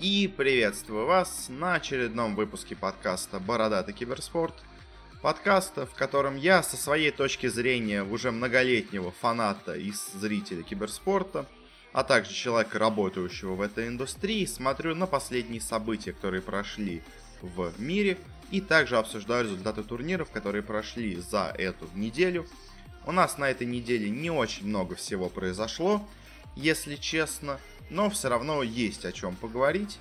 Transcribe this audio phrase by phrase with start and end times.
[0.00, 4.52] И приветствую вас на очередном выпуске подкаста «Бородатый киберспорт».
[5.22, 11.46] Подкаста, в котором я со своей точки зрения уже многолетнего фаната и зрителя киберспорта,
[11.92, 17.04] а также человека, работающего в этой индустрии, смотрю на последние события, которые прошли
[17.40, 18.18] в мире,
[18.50, 22.46] и также обсуждаю результаты турниров, которые прошли за эту неделю.
[23.06, 26.06] У нас на этой неделе не очень много всего произошло,
[26.56, 29.98] если честно, но все равно есть о чем поговорить.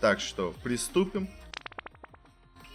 [0.00, 1.28] Так что приступим.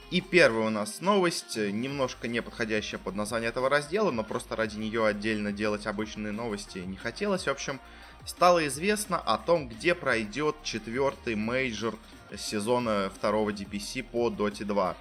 [0.09, 4.77] И первая у нас новость, немножко не подходящая под название этого раздела, но просто ради
[4.77, 7.43] нее отдельно делать обычные новости не хотелось.
[7.43, 7.79] В общем,
[8.25, 11.95] стало известно о том, где пройдет четвертый мейджор
[12.37, 14.98] сезона второго DPC по Dota 2.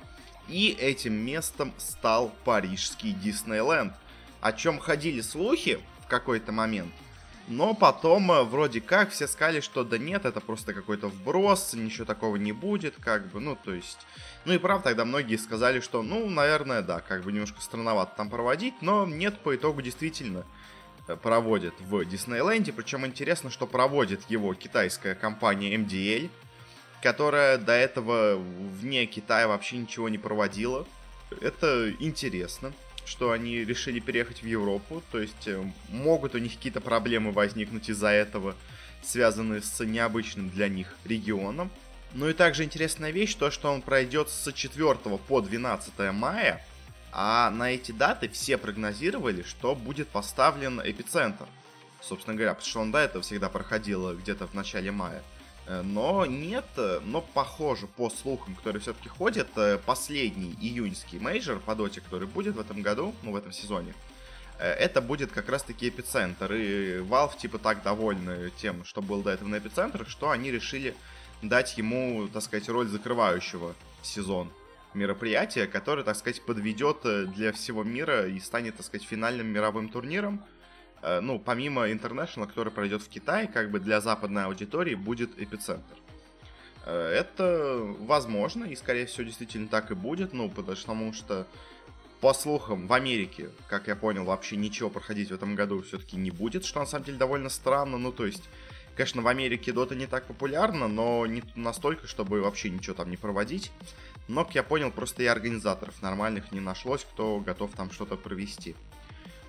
[0.49, 3.95] И этим местом стал парижский Диснейленд,
[4.41, 6.93] о чем ходили слухи в какой-то момент–
[7.51, 12.05] но потом э, вроде как все сказали, что да нет, это просто какой-то вброс, ничего
[12.05, 13.99] такого не будет, как бы, ну, то есть...
[14.45, 18.31] Ну и правда, тогда многие сказали, что, ну, наверное, да, как бы немножко странновато там
[18.31, 20.47] проводить, но нет, по итогу действительно
[21.09, 26.31] э, проводят в Диснейленде, причем интересно, что проводит его китайская компания MDL,
[27.03, 30.87] которая до этого вне Китая вообще ничего не проводила.
[31.41, 32.73] Это интересно
[33.05, 37.89] что они решили переехать в Европу, то есть э, могут у них какие-то проблемы возникнуть
[37.89, 38.55] из-за этого,
[39.03, 41.71] связанные с необычным для них регионом.
[42.13, 44.95] Ну и также интересная вещь, то что он пройдет с 4
[45.29, 46.65] по 12 мая,
[47.13, 51.47] а на эти даты все прогнозировали, что будет поставлен эпицентр.
[52.01, 55.23] Собственно говоря, потому что он до этого всегда проходил где-то в начале мая.
[55.71, 61.61] Э, но нет, э, но похоже, по слухам, которые все-таки ходят, э, последний июньский мейджор
[61.61, 63.95] по доте, который будет в этом году, ну, в этом сезоне,
[64.59, 66.53] это будет как раз-таки эпицентр.
[66.53, 70.95] И Valve типа так довольны тем, что был до этого на эпицентрах, что они решили
[71.41, 74.51] дать ему, так сказать, роль закрывающего сезон
[74.93, 76.99] мероприятия, которое, так сказать, подведет
[77.33, 80.45] для всего мира и станет, так сказать, финальным мировым турниром.
[81.03, 85.97] Э, ну, помимо International, который пройдет в Китае, как бы для западной аудитории будет эпицентр.
[86.85, 91.47] Э, это возможно, и скорее всего действительно так и будет, ну, потому что,
[92.21, 96.31] по слухам, в Америке, как я понял, вообще ничего проходить в этом году все-таки не
[96.31, 98.49] будет, что на самом деле довольно странно, ну, то есть,
[98.95, 103.17] конечно, в Америке Дота не так популярна, но не настолько, чтобы вообще ничего там не
[103.17, 103.73] проводить.
[104.29, 108.77] Но, как я понял, просто и организаторов нормальных не нашлось, кто готов там что-то провести.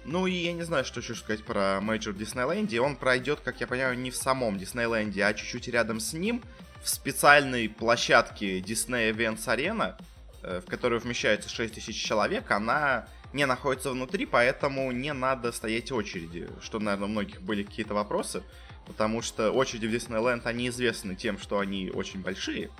[0.04, 2.82] Ну и я не знаю, что еще сказать про Major Диснейленде.
[2.82, 6.42] Он пройдет, как я понимаю, не в самом Диснейленде, а чуть-чуть рядом с ним,
[6.82, 9.96] в специальной площадке Disney Events Arena,
[10.42, 12.50] э, в которую вмещается 6000 человек.
[12.50, 17.94] Она не находится внутри, поэтому не надо стоять очереди, что, наверное, у многих были какие-то
[17.94, 18.44] вопросы,
[18.88, 22.72] потому что очереди в Диснейленд, они известны тем, что они очень большие.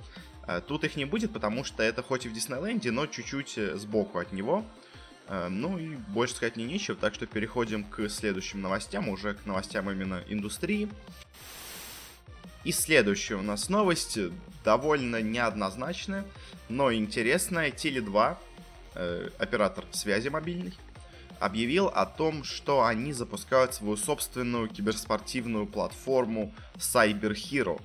[0.46, 3.76] Э, тут их не будет, потому что это хоть и в Диснейленде, но чуть-чуть э,
[3.76, 4.64] сбоку от него.
[5.32, 9.46] Э, ну и больше сказать не нечего, так что переходим к следующим новостям, уже к
[9.46, 10.90] новостям именно индустрии.
[12.64, 14.18] И следующая у нас новость
[14.62, 16.26] довольно неоднозначная,
[16.68, 17.70] но интересная.
[17.70, 18.36] Теле2,
[18.94, 20.74] э, оператор связи мобильный,
[21.40, 27.80] объявил о том, что они запускают свою собственную киберспортивную платформу Cyber Hero,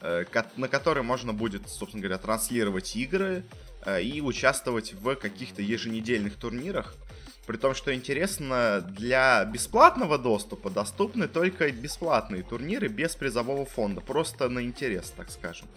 [0.00, 0.24] э,
[0.56, 3.44] на которой можно будет, собственно говоря, транслировать игры,
[4.02, 6.94] и участвовать в каких-то еженедельных турнирах.
[7.46, 14.00] При том, что интересно, для бесплатного доступа доступны только бесплатные турниры без призового фонда.
[14.00, 15.68] Просто на интерес, так скажем.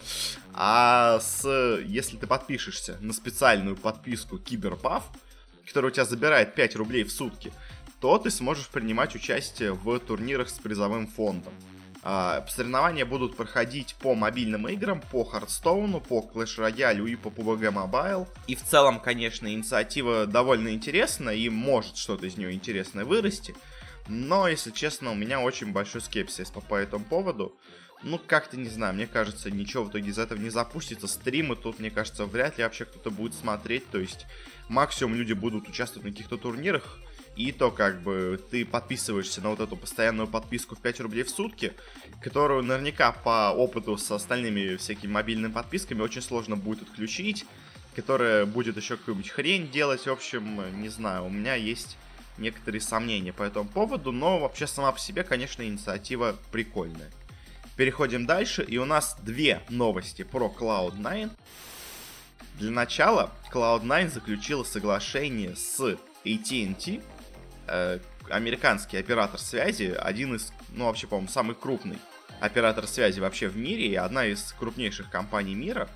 [0.52, 1.46] А с,
[1.84, 5.04] если ты подпишешься на специальную подписку Киберпав,
[5.64, 7.52] которая у тебя забирает 5 рублей в сутки,
[8.00, 11.52] то ты сможешь принимать участие в турнирах с призовым фондом.
[12.02, 17.72] А, соревнования будут проходить по мобильным играм, по Хардстоуну, по Clash Royale и по PUBG
[17.72, 18.26] Mobile.
[18.46, 23.54] И в целом, конечно, инициатива довольно интересна и может что-то из нее интересное вырасти.
[24.08, 27.54] Но, если честно, у меня очень большой скепсис по, по этому поводу.
[28.02, 31.06] Ну, как-то не знаю, мне кажется, ничего в итоге из этого не запустится.
[31.06, 33.88] Стримы тут, мне кажется, вряд ли вообще кто-то будет смотреть.
[33.90, 34.24] То есть,
[34.68, 36.98] максимум люди будут участвовать на каких-то турнирах
[37.36, 41.30] и то как бы ты подписываешься на вот эту постоянную подписку в 5 рублей в
[41.30, 41.72] сутки,
[42.22, 47.46] которую наверняка по опыту с остальными всякими мобильными подписками очень сложно будет отключить,
[47.96, 51.96] которая будет еще какую-нибудь хрень делать, в общем, не знаю, у меня есть
[52.38, 57.10] некоторые сомнения по этому поводу, но вообще сама по себе, конечно, инициатива прикольная.
[57.76, 61.30] Переходим дальше, и у нас две новости про Cloud9.
[62.58, 67.00] Для начала, Cloud9 заключила соглашение с AT&T,
[68.28, 71.98] американский оператор связи, один из, ну вообще, по-моему, самый крупный
[72.40, 75.88] оператор связи вообще в мире и одна из крупнейших компаний мира.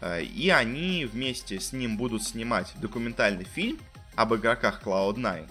[0.00, 3.78] Э, и они вместе с ним будут снимать документальный фильм
[4.14, 5.48] об игроках Cloud9.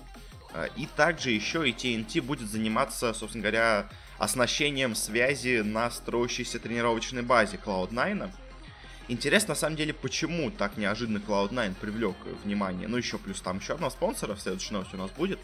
[0.54, 7.24] Э, и также еще и TNT будет заниматься, собственно говоря, оснащением связи на строящейся тренировочной
[7.24, 8.30] базе Cloud9.
[9.10, 12.88] Интересно, на самом деле, почему так неожиданно Cloud9 привлек внимание.
[12.88, 15.40] Ну, еще плюс там еще одного спонсора в следующей новости у нас будет.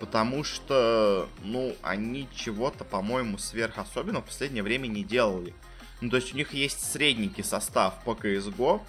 [0.00, 5.54] Потому что, ну, они чего-то, по-моему, сверхособенного в последнее время не делали.
[6.00, 8.80] Ну, то есть у них есть средненький состав по CSGO,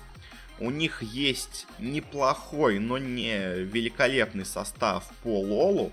[0.60, 5.92] у них есть неплохой, но не великолепный состав по Лолу,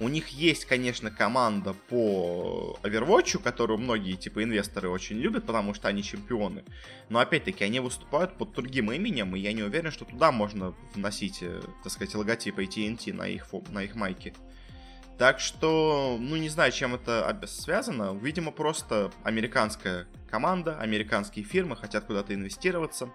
[0.00, 5.88] у них есть, конечно, команда по Overwatch, которую многие, типа, инвесторы очень любят, потому что
[5.88, 6.62] они чемпионы.
[7.08, 11.38] Но, опять-таки, они выступают под другим именем, и я не уверен, что туда можно вносить,
[11.42, 14.34] э, так сказать, логотип AT&T на их, на их майке.
[15.18, 18.16] Так что, ну, не знаю, чем это связано.
[18.22, 23.12] Видимо, просто американская команда, американские фирмы хотят куда-то инвестироваться.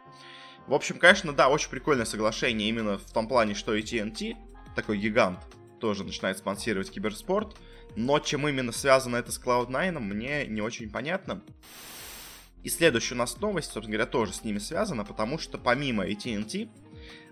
[0.67, 4.35] В общем, конечно, да, очень прикольное соглашение именно в том плане, что AT&T,
[4.75, 5.39] такой гигант,
[5.79, 7.55] тоже начинает спонсировать киберспорт.
[7.95, 11.41] Но чем именно связано это с Cloud9, мне не очень понятно.
[12.63, 16.67] И следующая у нас новость, собственно говоря, тоже с ними связана, потому что помимо AT&T,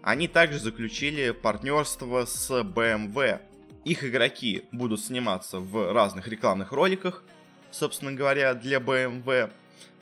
[0.01, 3.41] они также заключили партнерство с BMW.
[3.83, 7.23] Их игроки будут сниматься в разных рекламных роликах,
[7.71, 9.51] собственно говоря, для BMW.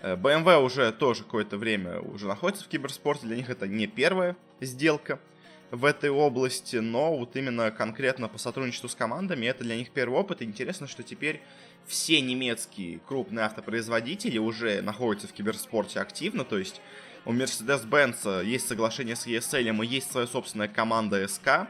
[0.02, 5.20] BMW уже тоже какое-то время уже находится в киберспорте, для них это не первая сделка
[5.72, 10.20] в этой области, но вот именно конкретно по сотрудничеству с командами это для них первый
[10.20, 10.42] опыт.
[10.42, 11.42] И интересно, что теперь
[11.86, 16.82] все немецкие крупные автопроизводители уже находятся в киберспорте активно, то есть
[17.26, 21.68] у Mercedes-Benz есть соглашение с ESL, и есть своя собственная команда SK,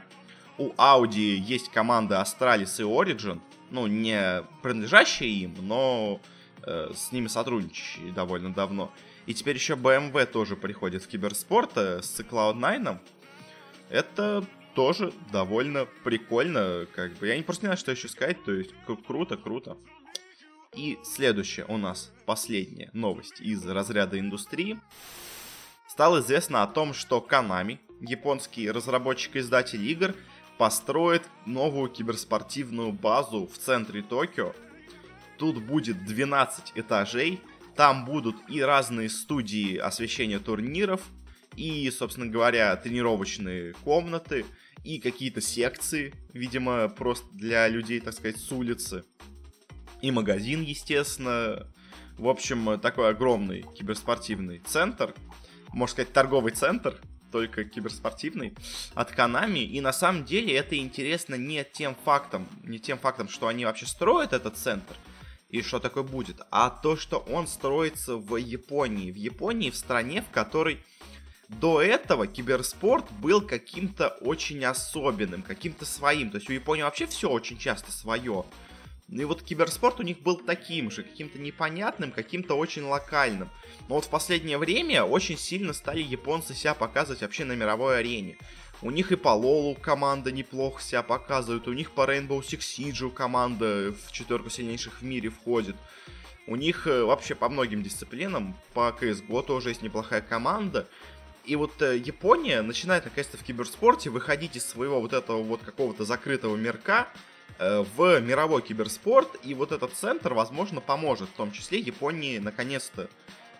[0.59, 3.39] у Audi есть команда Astralis и Origin,
[3.71, 6.19] ну, не принадлежащие им, но
[6.63, 8.91] э, с ними сотрудничающие довольно давно.
[9.25, 12.97] И теперь еще BMW тоже приходит в киберспорт э, с Cloud9.
[13.89, 14.45] Это
[14.75, 17.27] тоже довольно прикольно, как бы.
[17.27, 18.71] Я не просто не знаю, что еще сказать, то есть
[19.07, 19.77] круто, круто.
[20.75, 24.79] И следующая у нас последняя новость из разряда индустрии.
[25.87, 30.15] Стало известно о том, что Konami, японский разработчик-издатель игр,
[30.59, 34.53] построит новую киберспортивную базу в центре Токио.
[35.37, 37.39] Тут будет 12 этажей,
[37.77, 41.01] там будут и разные студии освещения турниров,
[41.55, 44.45] и, собственно говоря, тренировочные комнаты,
[44.83, 49.05] и какие-то секции, видимо, просто для людей, так сказать, с улицы.
[50.01, 51.71] И магазин, естественно.
[52.17, 55.15] В общем, такой огромный киберспортивный центр.
[55.69, 56.99] Можно сказать, торговый центр,
[57.31, 58.53] только киберспортивный,
[58.93, 59.63] от Konami.
[59.63, 63.85] И на самом деле это интересно не тем фактом, не тем фактом, что они вообще
[63.85, 64.95] строят этот центр,
[65.49, 69.11] и что такое будет, а то, что он строится в Японии.
[69.11, 70.79] В Японии, в стране, в которой
[71.47, 76.29] до этого киберспорт был каким-то очень особенным, каким-то своим.
[76.29, 78.45] То есть у Японии вообще все очень часто свое.
[79.11, 83.49] И вот киберспорт у них был таким же, каким-то непонятным, каким-то очень локальным.
[83.87, 88.37] Но вот в последнее время очень сильно стали японцы себя показывать вообще на мировой арене.
[88.81, 93.11] У них и по Лолу команда неплохо себя показывает, у них по Rainbow Six Siege
[93.11, 95.75] команда в четверку сильнейших в мире входит.
[96.47, 100.87] У них э, вообще по многим дисциплинам, по CSGO тоже есть неплохая команда.
[101.45, 106.05] И вот э, Япония начинает наконец-то в киберспорте выходить из своего вот этого вот какого-то
[106.05, 107.09] закрытого мирка
[107.57, 109.29] в мировой киберспорт.
[109.43, 113.09] И вот этот центр, возможно, поможет в том числе Японии наконец-то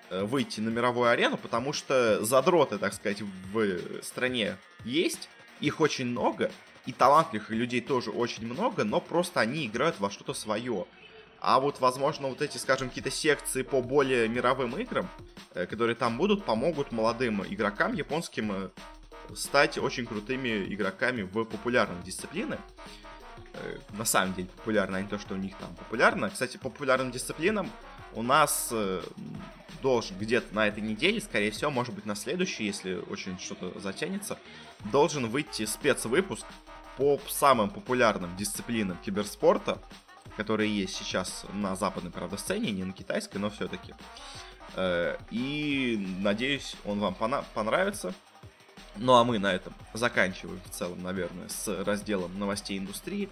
[0.10, 5.29] э, выйти на мировую арену, потому что задроты, так сказать, в стране есть,
[5.60, 6.51] их очень много,
[6.86, 10.86] и талантливых людей тоже очень много, но просто они играют во что-то свое.
[11.41, 15.10] А вот, возможно, вот эти, скажем, какие-то секции по более мировым играм,
[15.53, 18.69] э, которые там будут, помогут молодым игрокам японским э,
[19.36, 22.60] стать очень крутыми игроками в популярных дисциплинах.
[23.60, 26.30] Э, на самом деле популярно, а не то, что у них там популярно.
[26.30, 27.70] Кстати, по популярным дисциплинам
[28.13, 28.74] у нас
[29.84, 34.38] должен где-то на этой неделе, скорее всего, может быть на следующей, если очень что-то затянется,
[34.92, 36.46] должен выйти спецвыпуск
[36.98, 39.80] по самым популярным дисциплинам киберспорта
[40.39, 43.94] которые есть сейчас на западной, правда, сцене, не на китайской, но все-таки.
[44.75, 47.13] Э, и надеюсь, он вам
[47.54, 48.13] понравится.
[48.96, 53.30] Ну а мы на этом заканчиваем в целом, наверное, с разделом новостей индустрии.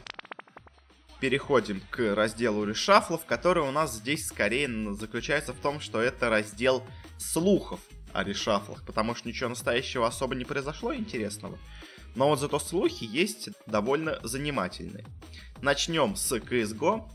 [1.20, 6.84] Переходим к разделу решафлов, который у нас здесь скорее заключается в том, что это раздел
[7.18, 7.80] слухов
[8.14, 11.58] о решафлах, потому что ничего настоящего особо не произошло интересного.
[12.16, 15.06] Но вот зато слухи есть довольно занимательные.
[15.62, 17.10] Начнем с CSGO.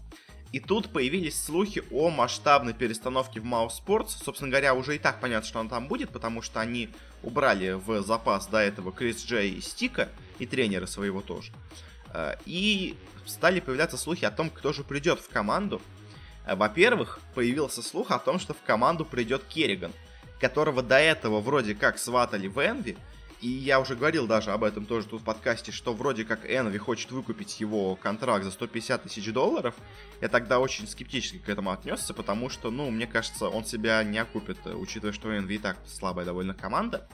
[0.52, 4.10] И тут появились слухи о масштабной перестановке в Mouse Sports.
[4.22, 6.90] Собственно говоря, уже и так понятно, что он там будет, потому что они
[7.22, 11.52] убрали в запас до этого Крис Джей и Стика, и тренера своего тоже.
[12.12, 15.80] Э, и стали появляться слухи о том, кто же придет в команду.
[16.46, 19.92] Э, во-первых, появился слух о том, что в команду придет Керриган,
[20.40, 22.96] которого до этого вроде как сватали в Энви,
[23.42, 26.78] и я уже говорил даже об этом тоже тут в подкасте, что вроде как Энви
[26.78, 29.74] хочет выкупить его контракт за 150 тысяч долларов.
[30.20, 34.18] Я тогда очень скептически к этому отнесся, потому что, ну, мне кажется, он себя не
[34.18, 37.08] окупит, учитывая, что Энви и так слабая довольно команда.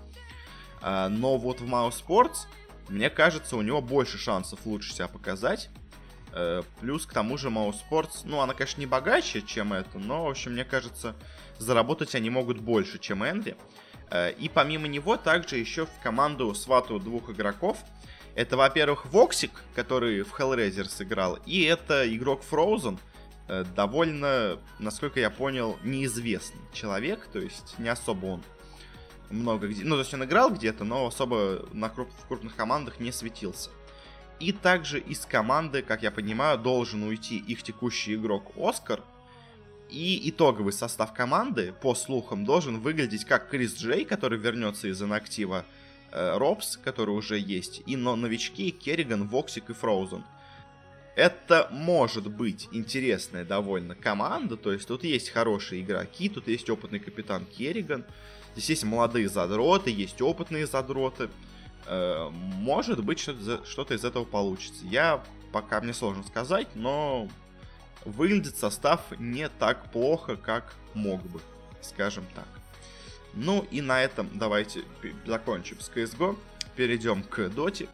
[0.82, 2.46] А, но вот в Mouse Sports,
[2.90, 5.70] мне кажется, у него больше шансов лучше себя показать.
[6.40, 10.25] Э, плюс к тому же Mouse Sports, ну, она, конечно, не богаче, чем это, но,
[10.25, 11.16] в общем, мне кажется,
[11.59, 13.56] заработать они могут больше, чем Envy.
[14.11, 17.78] Э, и помимо него также еще в команду свату двух игроков.
[18.37, 23.00] Это, во-первых, woxic, который в Hellraiser сыграл, и это игрок Frozen,
[23.49, 28.45] э, довольно, насколько я понял, неизвестный человек, то есть не особо он
[29.28, 29.83] много где...
[29.83, 32.11] Ну, то есть он играл где-то, но особо на круп...
[32.23, 33.71] в крупных командах не светился.
[34.40, 39.02] И также из команды, как я понимаю, должен уйти их текущий игрок oskar,
[39.90, 45.64] и итоговый состав команды, по слухам, должен выглядеть как chrisJ, который вернется из инактива,
[46.12, 50.25] э, ropz, который уже есть, и но новички karrigan, woxic и Frozen.
[51.16, 57.00] Это может быть интересная довольно команда, то есть тут есть хорошие игроки, тут есть опытный
[57.00, 58.04] капитан karrigan,
[58.52, 61.28] здесь есть молодые задроты, есть опытные задроты.
[61.88, 64.85] Э, может быть, что-то из этого получится.
[64.85, 67.28] Я пока мне сложно сказать, но
[68.04, 71.40] выглядит состав не так плохо, как мог бы,
[71.80, 72.47] скажем так.
[73.33, 74.85] Ну и на этом давайте
[75.25, 76.38] закончим с CSGO,
[76.76, 77.88] перейдем к Доте.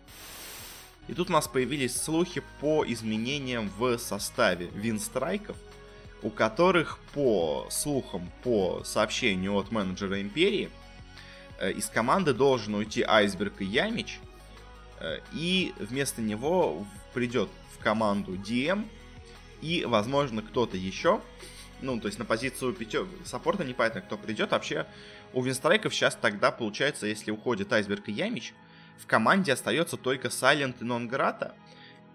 [1.07, 5.57] И тут у нас появились слухи по изменениям в составе винстрайков,
[6.23, 10.71] у которых по слухам, по сообщению от менеджера Империи,
[11.73, 14.19] из команды должен уйти Айсберг и Ямич,
[15.01, 18.87] э, и вместо него придет в команду DM
[19.61, 21.21] и, возможно, кто-то еще.
[21.81, 23.07] Ну, то есть на позицию пятё...
[23.25, 24.53] саппорта непонятно, кто придет.
[24.53, 24.87] Вообще,
[25.33, 28.55] у винстрайков сейчас тогда получается, если уходит Айсберг и Ямич,
[28.99, 31.55] в команде остается только Сайлент и Нонграта.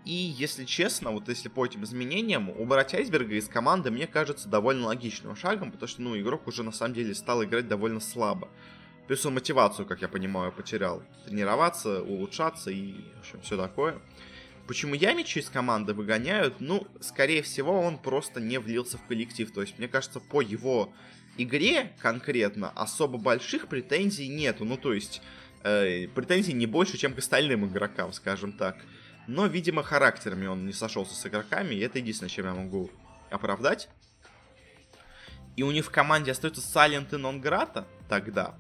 [0.06, 4.88] И, если честно, вот если по этим изменениям, убрать Айсберга из команды, мне кажется, довольно
[4.88, 8.48] логичным шагом, потому что, ну, игрок уже на самом деле стал играть довольно слабо.
[9.10, 11.02] Плюс он мотивацию, как я понимаю, потерял.
[11.26, 13.98] Тренироваться, улучшаться и, в общем, все такое.
[14.68, 16.62] Почему Ямича из команды выгоняют?
[16.62, 19.52] Ну, скорее всего, он просто не влился в коллектив.
[19.52, 20.94] То есть, мне кажется, по его
[21.40, 24.64] игре конкретно особо больших претензий нету.
[24.64, 25.24] Ну, то есть,
[25.64, 28.78] э, претензий не больше, чем к остальным игрокам, скажем так.
[29.26, 32.92] Но, видимо, характерами он не сошелся с игроками, и это единственное, чем я могу
[33.32, 33.90] оправдать.
[35.56, 38.56] И у них в команде остается Silent и Нонграта тогда.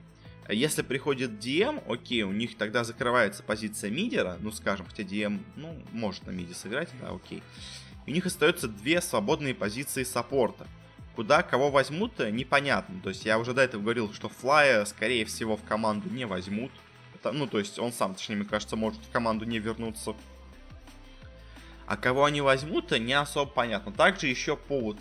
[0.49, 5.79] Если приходит DM, окей, у них тогда закрывается позиция мидера, ну скажем, хотя DM, ну,
[5.91, 7.43] может на миде сыграть, да, окей.
[8.07, 10.65] У них остается две свободные позиции саппорта.
[11.15, 12.99] Куда кого возьмут, непонятно.
[13.01, 16.71] То есть я уже до этого говорил, что Флая, скорее всего, в команду не возьмут.
[17.23, 20.15] Ну, то есть он сам, точнее, мне кажется, может в команду не вернуться.
[21.85, 23.91] А кого они возьмут, не особо понятно.
[23.91, 24.97] Также еще по вот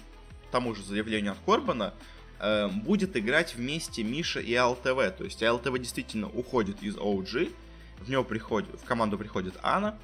[0.50, 1.94] тому же заявлению от Корбана,
[2.40, 5.16] э, будет играть вместе Миша и ЛТВ.
[5.16, 7.52] То есть ЛТВ действительно уходит из OG,
[8.00, 9.98] в него приходит, в команду приходит Анна.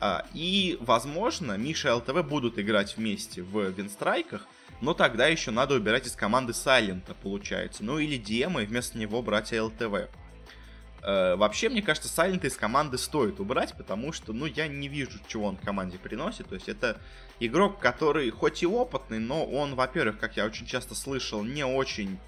[0.00, 4.46] Э, и, возможно, Миша и ЛТВ будут играть вместе в Винстрайках,
[4.80, 7.82] но тогда еще надо убирать из команды Сайлента, получается.
[7.82, 10.08] Ну или Диема и вместо него брать ЛТВ.
[11.02, 15.18] Э, вообще, мне кажется, Сайлента из команды стоит убрать, потому что, ну, я не вижу,
[15.28, 16.48] чего он команде приносит.
[16.48, 17.00] То есть это
[17.40, 22.18] игрок, который хоть и опытный, но он, во-первых, как я очень часто слышал, не очень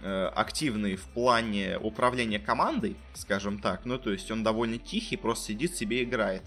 [0.00, 3.84] э, активный в плане управления командой, скажем так.
[3.84, 6.42] Ну, то есть он довольно тихий, просто сидит себе играет.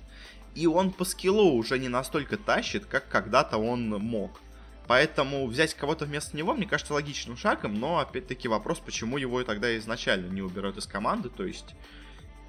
[0.53, 4.39] И он по скиллу уже не настолько тащит, как когда-то он мог.
[4.88, 9.75] Поэтому взять кого-то вместо него, мне кажется, логичным шагом, но опять-таки вопрос, почему его тогда
[9.77, 11.30] изначально не убирают из команды.
[11.30, 11.74] То есть,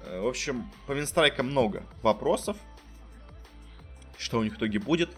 [0.05, 2.57] э, в общем, по Винстрайкам много вопросов.
[4.17, 5.09] Что у них в итоге будет?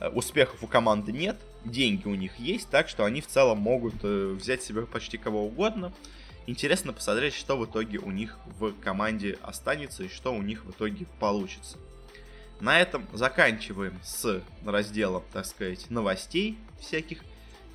[0.00, 3.94] Э, успехов у команды нет, деньги у них есть, так что они в целом могут
[4.02, 5.92] э, взять себе почти кого угодно.
[6.46, 10.70] Интересно посмотреть, что в итоге у них в команде останется и что у них в
[10.70, 11.78] итоге получится.
[12.60, 17.22] На этом заканчиваем с разделом, так сказать, новостей всяких.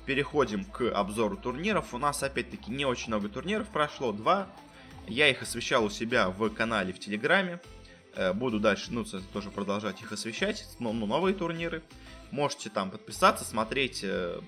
[0.06, 1.94] Переходим к обзору турниров.
[1.94, 4.48] У нас опять-таки не очень много турниров прошло, два.
[5.08, 7.60] Я их освещал у себя в канале в Телеграме.
[8.14, 11.82] Э, буду дальше, ну, тоже продолжать их освещать, ну, новые турниры.
[12.30, 14.40] Можете там подписаться, смотреть э,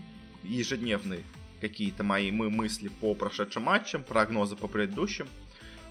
[0.43, 1.25] ежедневные
[1.61, 5.26] какие-то мои мы мысли по прошедшим матчам, прогнозы по предыдущим.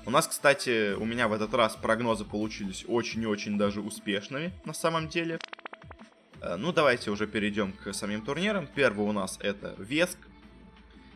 [0.08, 4.54] У нас, кстати, у меня в этот раз прогнозы получились очень и очень даже успешными
[4.64, 5.40] на самом деле.
[6.42, 8.68] Э, ну, давайте уже перейдем к самим турнирам.
[8.68, 10.20] Первый у нас это Веск.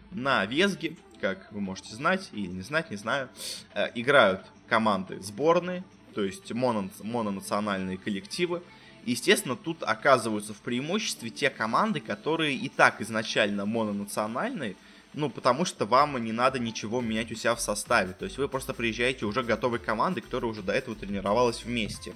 [0.10, 3.30] На Весге, как вы можете знать или не знать, не знаю,
[3.76, 5.84] э, играют команды сборные,
[6.16, 8.64] то есть моно, мононациональные коллективы.
[9.06, 14.76] Естественно, тут оказываются в преимуществе те команды, которые и так изначально мононациональные,
[15.14, 18.14] ну, потому что вам не надо ничего менять у себя в составе.
[18.14, 22.14] То есть вы просто приезжаете уже готовой командой, которая уже до этого тренировалась вместе.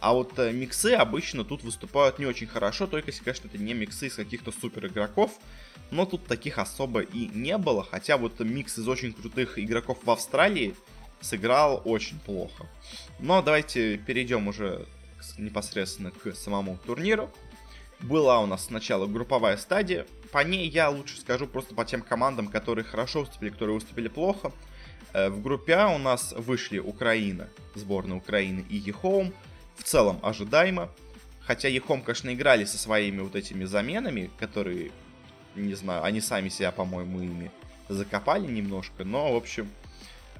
[0.00, 3.74] А вот э, миксы обычно тут выступают не очень хорошо, только если, конечно, это не
[3.74, 5.32] миксы из каких-то супер игроков.
[5.90, 10.10] Но тут таких особо и не было, хотя вот микс из очень крутых игроков в
[10.10, 10.76] Австралии
[11.20, 12.66] сыграл очень плохо.
[13.18, 14.86] Но давайте перейдем уже
[15.36, 17.30] непосредственно к самому турниру.
[18.00, 20.06] Была у нас сначала групповая стадия.
[20.32, 24.52] По ней я лучше скажу просто по тем командам, которые хорошо выступили, которые выступили плохо.
[25.12, 29.32] Э, в группе А у нас вышли Украина, сборная Украины и EHOME.
[29.76, 30.90] В целом ожидаемо.
[31.40, 34.90] Хотя Ехом, конечно, играли со своими вот этими заменами, которые,
[35.54, 37.50] не знаю, они сами себя, по-моему, ими
[37.88, 39.04] закопали немножко.
[39.04, 39.70] Но, в общем,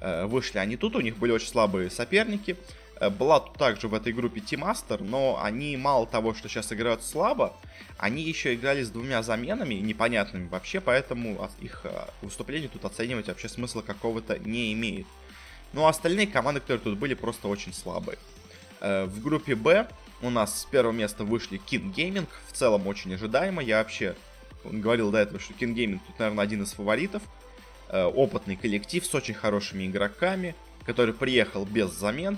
[0.01, 0.95] э, вышли они тут.
[0.95, 2.57] У них были очень слабые соперники.
[2.99, 7.55] Э, была также в этой группе Тимастер, но они мало того, что сейчас играют слабо,
[7.97, 13.49] они еще играли с двумя заменами, непонятными вообще, поэтому их э, выступление тут оценивать вообще
[13.49, 15.07] смысла какого-то не имеет.
[15.73, 18.17] Ну а остальные команды, которые тут были, просто очень слабые.
[18.81, 19.87] Э, в группе Б
[20.21, 24.15] у нас с первого места вышли King Gaming, в целом очень ожидаемо, я вообще
[24.65, 27.23] говорил до этого, что King Gaming тут, наверное, один из фаворитов.
[27.91, 30.53] Опытный коллектив с очень хорошими игроками,
[30.85, 32.37] который приехал без замен,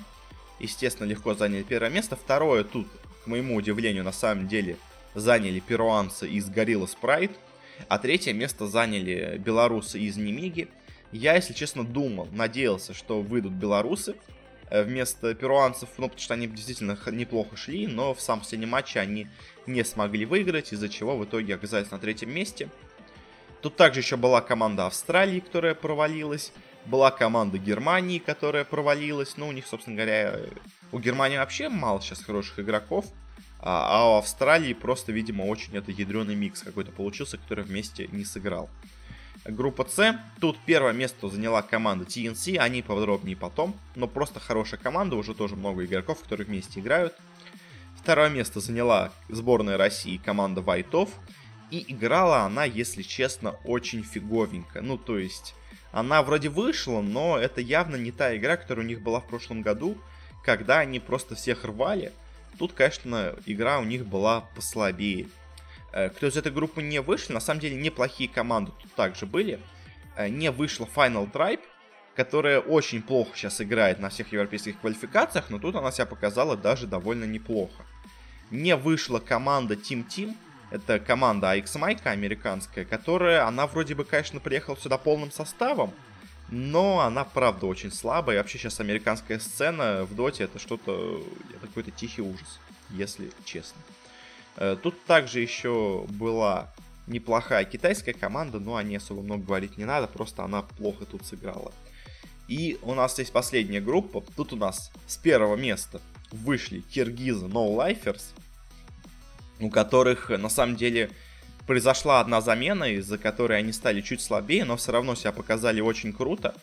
[0.62, 2.16] естественно, легко заняли первое место.
[2.16, 2.88] Второе тут,
[3.24, 4.78] к моему удивлению, на самом деле
[5.16, 7.36] заняли перуанцы из Gorilla Sprite.
[7.88, 10.68] А третье место заняли белорусы из Немиги.
[11.12, 14.16] Я, если честно, думал, надеялся, что выйдут белорусы
[14.70, 19.00] э, вместо перуанцев, ну, потому что они действительно неплохо шли, но в самом последнем матче
[19.00, 19.28] они
[19.68, 22.70] не смогли выиграть, из-за чего в итоге оказались на третьем месте.
[23.62, 26.52] Тут также еще была команда Австралии, которая провалилась.
[26.86, 29.38] Была команда Германии, которая провалилась.
[29.38, 30.40] Ну, у них, собственно говоря,
[30.92, 33.06] у Германии вообще мало сейчас хороших игроков.
[33.60, 38.26] А, а у Австралии просто, видимо, очень это ядреный микс какой-то получился, который вместе не
[38.26, 38.70] сыграл.
[39.46, 40.20] Группа С.
[40.40, 43.76] Тут первое место заняла команда TNC, они подробнее потом.
[43.96, 47.16] Но просто хорошая команда, уже тоже много игроков, которые вместе играют.
[47.96, 51.10] Второе место заняла сборная России команда Вайтов.
[51.70, 54.82] И играла она, если честно, очень фиговенько.
[54.82, 55.56] Ну, то есть,
[55.92, 59.62] она вроде вышла, но это явно не та игра, которая у них была в прошлом
[59.62, 59.98] году,
[60.44, 62.14] когда они просто всех рвали.
[62.58, 65.28] Тут, конечно, игра у них была послабее.
[65.92, 69.60] Э, кто из этой группы не вышел, на самом деле неплохие команды тут также были.
[70.16, 71.62] Э, не вышла Final Tribe,
[72.16, 76.88] которая очень плохо сейчас играет на всех европейских квалификациях, но тут она себя показала даже
[76.88, 77.86] довольно неплохо.
[78.50, 80.36] Не вышла команда Team Team,
[80.72, 85.94] это команда AX Mike американская, которая, она вроде бы, конечно, приехала сюда полным составом,
[86.50, 88.38] но она, правда, очень слабая.
[88.38, 93.82] И вообще сейчас американская сцена в доте это что-то, это какой-то тихий ужас, если честно.
[94.56, 96.74] Э, тут также еще была
[97.08, 101.26] неплохая китайская команда, но о ней особо много говорить не надо, просто она плохо тут
[101.26, 101.74] сыграла.
[102.48, 104.24] И у нас есть последняя группа.
[104.36, 108.24] Тут у нас с первого места вышли киргизы No Lifers
[109.62, 111.10] у которых на самом деле
[111.66, 116.12] произошла одна замена, из-за которой они стали чуть слабее, но все равно себя показали очень
[116.12, 116.56] круто.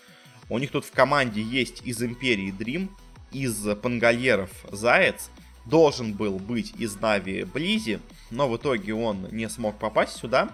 [0.51, 2.91] У них тут в команде есть из Империи Дрим,
[3.33, 5.31] из Пангальеров Заяц,
[5.67, 10.51] должен был быть из Нави Близи, но в итоге он не смог попасть сюда.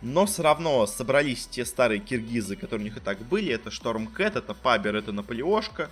[0.00, 3.52] Но все равно собрались те старые киргизы, которые у них и так были.
[3.52, 5.90] Это Шторм Кэт, это Пабер, это Наполеошка.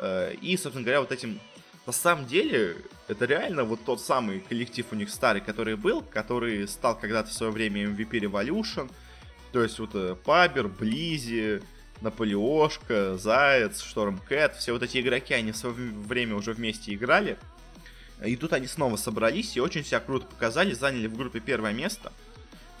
[0.00, 1.38] Э, и, собственно говоря, вот этим
[1.86, 6.66] на самом деле, это реально вот тот самый коллектив у них старый, который был, который
[6.66, 8.90] стал когда-то в свое время MVP Revolution.
[9.52, 11.62] То есть вот э, Пабер, Близи,
[12.00, 17.38] Наполеошка, Заяц, Шторм Кэт, все вот эти игроки, они в свое время уже вместе играли.
[18.24, 22.12] И тут они снова собрались и очень себя круто показали, заняли в группе первое место.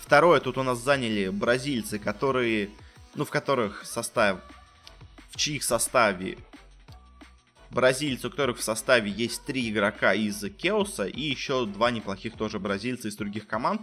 [0.00, 2.70] Второе, тут у нас заняли бразильцы, которые,
[3.14, 4.40] ну, в которых состав,
[5.30, 6.38] в чьих составе
[7.70, 12.58] бразильцы, у которых в составе есть три игрока из Кеоса и еще два неплохих тоже
[12.58, 13.82] бразильца из других команд.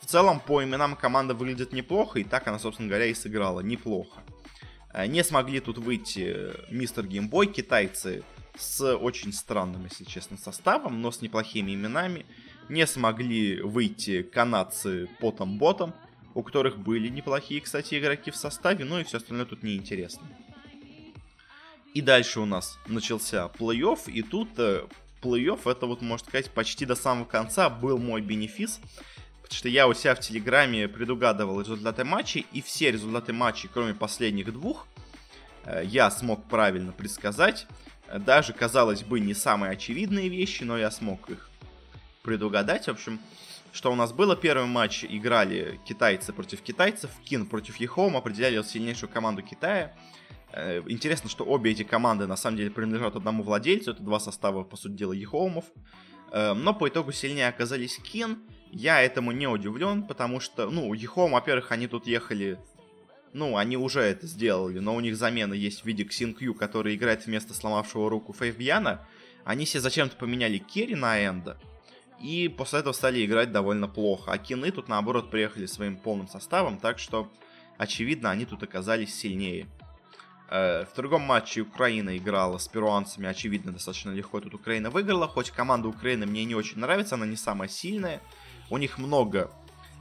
[0.00, 4.20] В целом, по именам команда выглядит неплохо, и так она, собственно говоря, и сыграла неплохо.
[4.92, 8.24] Э, не смогли тут выйти мистер Геймбой, китайцы
[8.56, 12.26] с очень странным, если честно, составом, но с неплохими именами.
[12.68, 15.92] Не смогли выйти канадцы потом-ботом,
[16.34, 20.22] у которых были неплохие, кстати, игроки в составе, ну и все остальное тут неинтересно.
[21.92, 24.86] И дальше у нас начался плей-офф, и тут э,
[25.22, 28.80] плей-офф, это вот, можно сказать, почти до самого конца был мой бенефис,
[29.42, 33.94] потому что я у себя в Телеграме предугадывал результаты матчей, и все результаты матчей, кроме
[33.94, 34.86] последних двух,
[35.64, 37.66] э, я смог правильно предсказать.
[38.12, 41.48] Даже, казалось бы, не самые очевидные вещи, но я смог их
[42.22, 42.86] предугадать.
[42.86, 43.20] В общем,
[43.72, 44.36] что у нас было?
[44.36, 49.92] Первый матч играли китайцы против китайцев, Keen против EHOME, определяли сильнейшую команду Китая.
[50.52, 54.64] Э, интересно, что обе эти команды на самом деле принадлежат одному владельцу, это два состава,
[54.64, 55.64] по сути дела, EHOME ов.
[56.32, 58.38] Э, но по итогу сильнее оказались Keen.
[58.72, 62.58] Я этому не удивлен, потому что, ну, EHOME, во-первых, они тут ехали
[63.32, 67.26] ну, они уже это сделали, но у них замена есть в виде XinQ, который играет
[67.26, 69.06] вместо сломавшего руку Faithbian а.
[69.44, 71.56] Они себе зачем-то поменяли Керри на Энда,
[72.20, 74.32] и после этого стали играть довольно плохо.
[74.32, 77.30] А Кины тут, наоборот, приехали своим полным составом, так что,
[77.78, 79.68] очевидно, они тут оказались сильнее.
[80.50, 85.50] Э, в другом матче Украина играла с перуанцами, очевидно, достаточно легко тут Украина выиграла, хоть
[85.50, 88.20] команда Украины мне не очень нравится, она не самая сильная.
[88.68, 89.50] У них много,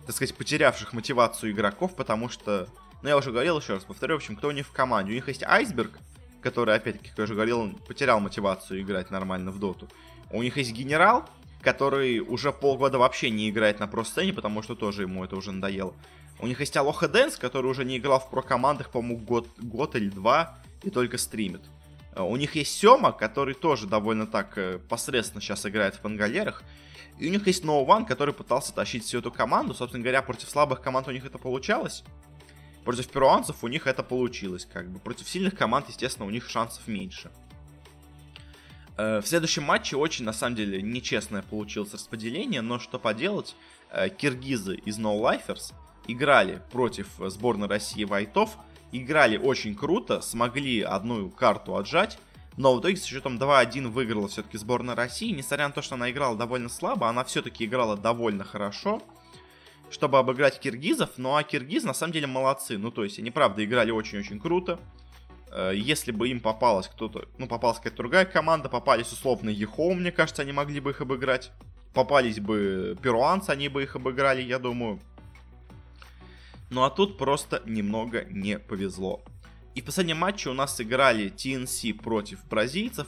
[0.05, 2.67] так сказать, потерявших мотивацию игроков, потому что
[3.01, 5.12] но я уже говорил, еще раз повторю, в общем, кто у них в команде.
[5.12, 5.97] У них есть Айсберг,
[6.41, 9.88] который, опять-таки, как я уже говорил, он потерял мотивацию играть нормально в доту.
[10.31, 11.29] У них есть Генерал,
[11.62, 15.93] который уже полгода вообще не играет на про-сцене, потому что тоже ему это уже надоело.
[16.41, 20.10] У них есть Алоха Дэнс, который уже не играл в про-командах, по-моему, год, год или
[20.10, 21.62] два, и только стримит.
[22.15, 26.63] Э, у них есть Сема, который тоже довольно так э, посредственно сейчас играет в Пангалерах.
[27.17, 29.73] И у них есть No One, который пытался тащить всю эту команду.
[29.73, 32.04] Собственно говоря, против слабых команд у них это получалось.
[32.86, 34.99] Против перуанцев у них это получилось, как бы.
[34.99, 37.30] Против сильных команд, естественно, у них шансов меньше.
[38.95, 43.56] Э, в следующем матче очень, на самом деле, нечестное получилось распределение, но что поделать,
[44.17, 45.73] киргизы из No Lifers
[46.11, 48.57] играли против сборной России Вайтов,
[48.91, 52.19] играли очень круто, смогли одну карту отжать,
[52.57, 55.31] но в итоге с счетом 2-1 выиграла все-таки сборная России.
[55.31, 59.01] Несмотря на то, что она играла довольно слабо, она все-таки играла довольно хорошо
[59.89, 61.11] чтобы обыграть киргизов.
[61.17, 62.77] Ну а киргизы на самом деле молодцы.
[62.77, 64.79] Ну то есть они правда играли очень-очень круто.
[65.51, 70.11] Э, если бы им попалась кто-то, ну попалась какая-то другая команда, попались условно Ехоу, мне
[70.11, 71.51] кажется, они могли бы их обыграть.
[71.93, 74.99] Попались бы перуанцы, они бы их обыграли, я думаю.
[76.69, 79.21] Ну а тут просто немного не повезло.
[79.75, 83.08] И в последнем матче у нас играли TNC против бразильцев.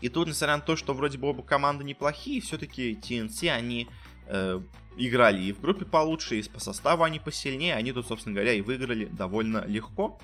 [0.00, 3.88] И тут, несмотря на то, что вроде бы оба команды неплохие, все-таки TNC, они
[4.26, 4.60] э,
[4.96, 7.74] играли и в группе получше, и по составу они посильнее.
[7.74, 10.18] Они тут, собственно говоря, и выиграли довольно легко.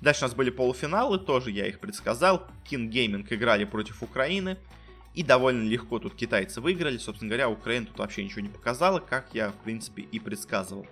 [0.00, 2.46] Дальше у нас были полуфиналы, тоже я их предсказал.
[2.70, 4.58] King Gaming играли против Украины.
[5.14, 6.96] И довольно легко тут китайцы выиграли.
[6.98, 10.86] Собственно говоря, Украина тут вообще ничего не показала, как я, в принципе, и предсказывал.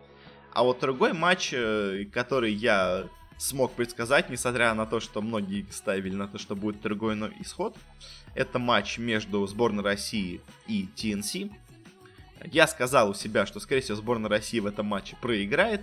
[0.57, 3.05] А вот другой матч, э, который я
[3.37, 7.77] смог предсказать, несмотря на то, что многие ставили на то, что будет другой исход,
[8.35, 11.53] это матч между сборной России и TNC.
[12.47, 15.83] Я сказал у себя, что, скорее всего, сборная России в этом матче проиграет.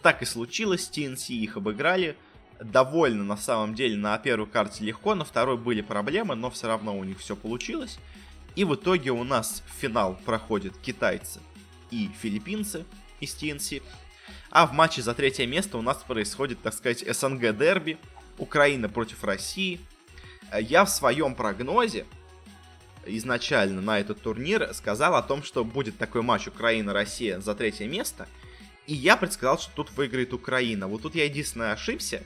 [0.00, 2.16] Так и случилось, TNC их обыграли.
[2.58, 6.96] Довольно, на самом деле, на первой карте легко, на второй были проблемы, но все равно
[6.98, 7.98] у них все получилось.
[8.56, 11.40] И в итоге у нас в финал проходят китайцы
[11.90, 12.86] и филиппинцы
[13.20, 13.82] из TNC.
[14.54, 17.98] А в матче за третье место у нас происходит, так сказать, СНГ дерби.
[18.38, 19.80] Украина против России.
[20.56, 22.06] Я в своем прогнозе
[23.04, 28.28] изначально на этот турнир сказал о том, что будет такой матч Украина-Россия за третье место.
[28.86, 30.86] И я предсказал, что тут выиграет Украина.
[30.86, 32.22] Вот тут я единственное ошибся,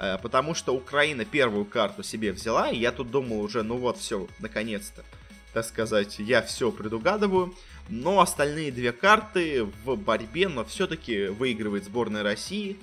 [0.00, 3.98] э, потому что Украина первую карту себе взяла, и я тут думал уже, ну вот,
[3.98, 5.04] все, наконец-то,
[5.52, 7.54] так сказать, я все предугадываю.
[7.90, 12.78] Но остальные две карты в борьбе, но все-таки выигрывает сборная России.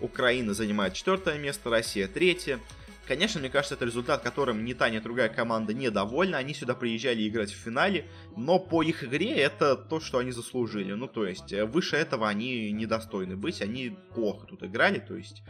[0.00, 2.58] Украина занимает четвертое место, Россия третье.
[3.06, 6.38] Конечно, мне кажется, это результат, которым ни та, ни другая команда недовольна.
[6.38, 10.92] Они сюда приезжали играть в финале, но по их игре это то, что они заслужили.
[10.92, 15.42] Ну, то есть, э, выше этого они недостойны быть, они плохо тут играли, то есть...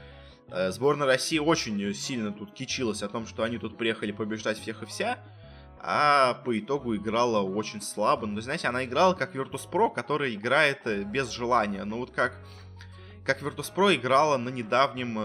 [0.49, 4.83] Э, сборная России очень сильно тут кичилась о том, что они тут приехали побеждать всех
[4.83, 5.19] и вся,
[5.81, 8.27] а по итогу играла очень слабо.
[8.27, 11.85] Ну, знаете, она играла как Virtus.pro, который играет э, без желания.
[11.85, 12.39] Ну, вот как,
[13.25, 15.19] как Virtus.pro играла на недавнем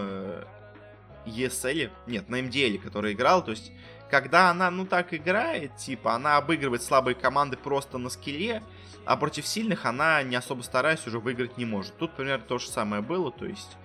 [1.26, 3.72] ESL, нет, на MDL, который играл, то есть,
[4.10, 8.62] когда она, ну, так играет, типа, она обыгрывает слабые команды просто на скилле,
[9.04, 11.96] а против сильных она, не особо стараясь, уже выиграть не может.
[11.96, 13.76] Тут, примерно, то же самое было, то есть,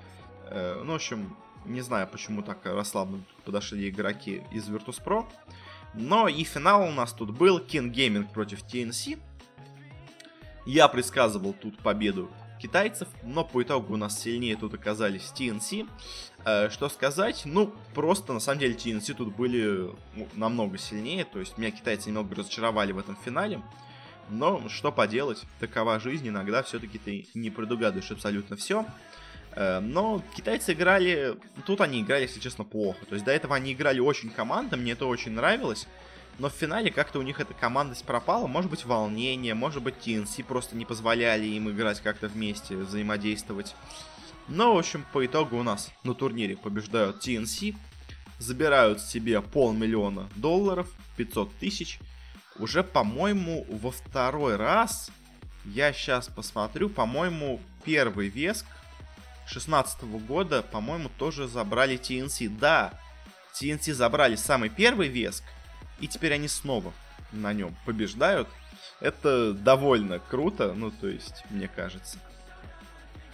[0.49, 5.25] э, ну, в общем, не знаю, почему так расслабленно подошли игроки из Virtus.pro,
[5.97, 9.19] но и финал у нас тут был, King Gaming против TNC,
[10.65, 12.29] Я предсказывал тут победу
[12.59, 15.87] китайцев, но по итогу у нас сильнее тут оказались TNC.
[16.45, 17.43] Э, что сказать?
[17.45, 22.09] Ну, просто на самом деле TNC тут были ну, намного сильнее, то есть меня китайцы
[22.09, 23.61] немного разочаровали в этом финале.
[24.29, 28.85] Но что поделать, такова жизнь, иногда все-таки ты не предугадываешь абсолютно все.
[29.57, 33.03] Э, но китайцы играли, тут они играли, если честно, плохо.
[33.07, 35.87] То есть до этого они играли очень командно, мне это очень нравилось.
[36.37, 38.45] Но в финале как-то у них эта командность пропала.
[38.45, 43.75] Может быть волнение, может быть TNC просто не позволяли им играть как-то вместе, взаимодействовать.
[44.47, 47.75] Но, в общем, по итогу у нас на турнире побеждают TNC.
[48.37, 51.99] Забирают себе полмиллиона долларов, 500 тысяч.
[52.59, 55.09] Уже, по-моему, во второй раз,
[55.65, 58.67] я сейчас посмотрю, по-моему, первый веск
[59.47, 62.49] 16 года, по-моему, тоже забрали TNC.
[62.59, 62.93] Да,
[63.53, 65.43] TNC забрали самый первый веск,
[65.99, 66.93] и теперь они снова
[67.31, 68.47] на нем побеждают.
[68.99, 72.19] Это довольно круто, ну, то есть, мне кажется.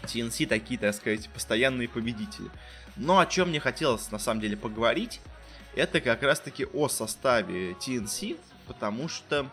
[0.04, 2.50] TNC такие, так сказать, постоянные победители.
[2.96, 5.20] Но о чем мне хотелось, на самом деле, поговорить,
[5.76, 9.50] это как раз-таки о составе TNC, потому что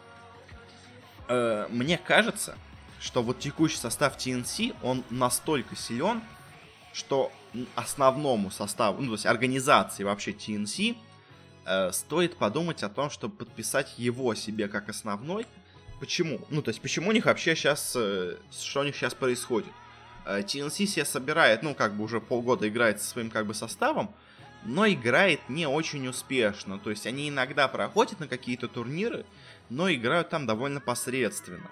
[1.28, 2.58] э, мне кажется,
[3.00, 6.20] что вот текущий состав TNC, он настолько силен,
[6.92, 7.32] что
[7.74, 10.96] основному составу, ну, то есть организации вообще TNC,
[11.66, 15.46] э, стоит подумать о том, чтобы подписать его себе как основной.
[16.00, 16.40] Почему?
[16.50, 19.72] Ну, то есть, почему у них вообще сейчас, э, что у них сейчас происходит?
[20.24, 24.14] Э, TNC себе собирает, ну, как бы уже полгода играет со своим, как бы, составом,
[24.64, 26.78] но играет не очень успешно.
[26.78, 29.24] То есть, они иногда проходят на какие-то турниры,
[29.68, 31.70] но играют там довольно посредственно.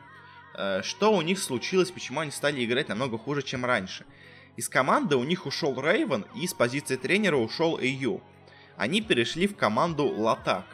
[0.55, 4.05] Э, что у них случилось, почему они стали играть намного хуже, чем раньше?
[4.59, 8.21] Из команды у них ушел Рейвен, и с позиции тренера ушел AU
[8.77, 10.65] они перешли в команду Латак.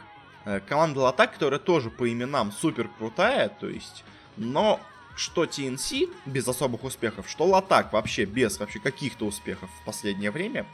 [0.43, 4.03] Э, команда Латак, которая тоже по именам супер крутая, то есть,
[4.37, 4.79] но
[5.15, 10.65] что TNC без особых успехов, что Латак вообще без вообще каких-то успехов в последнее время.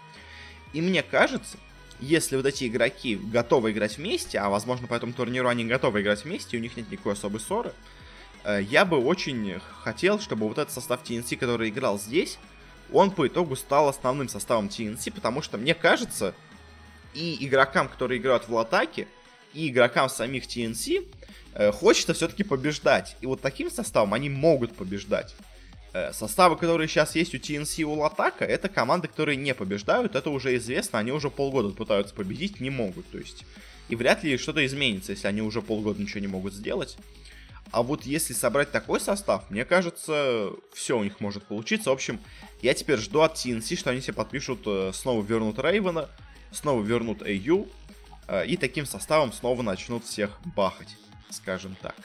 [0.72, 1.58] И мне кажется,
[2.00, 6.24] если вот эти игроки готовы играть вместе, а возможно по этому турниру они готовы играть
[6.24, 7.74] вместе, и у них нет никакой особой ссоры,
[8.46, 12.40] э, я бы очень хотел, чтобы вот этот состав TNC, который играл здесь,
[12.92, 16.34] он по итогу стал основным составом TNC, потому что мне кажется,
[17.14, 19.08] и игрокам, которые играют в атаке,
[19.54, 21.08] и игрокам самих TNC
[21.54, 23.18] э, хочется все-таки побеждать.
[23.22, 25.36] И вот таким составом они могут побеждать.
[25.94, 30.16] Э, составы, которые сейчас есть у TNC и у Латака, это команды, которые не побеждают,
[30.16, 33.44] это уже известно, они уже полгода пытаются победить, не могут, то есть.
[33.90, 36.98] И вряд ли что-то изменится, если они уже полгода ничего не могут сделать.
[37.72, 41.90] А вот если собрать такой состав, мне кажется, все у них может получиться.
[41.90, 42.20] В общем,
[42.62, 46.10] я теперь жду от TNC, что они себе подпишут, э, снова вернут Рейвена,
[46.52, 47.70] снова вернут AU,
[48.28, 50.98] э, и таким составом снова начнут всех бахать,
[51.30, 51.96] скажем так.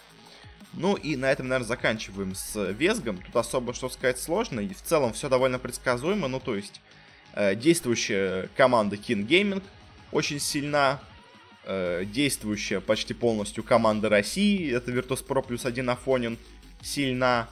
[0.73, 3.19] Ну и на этом, наверное, заканчиваем с Весгом.
[3.19, 6.29] Тут особо что сказать сложно, и в целом все довольно предсказуемо.
[6.29, 6.81] Ну, то есть,
[7.33, 9.63] э, действующая команда King Gaming
[10.13, 11.01] очень сильна.
[11.69, 16.39] Э, действующая почти полностью команда России, это Virtus.pro плюс один Афонин,
[16.81, 17.49] сильна.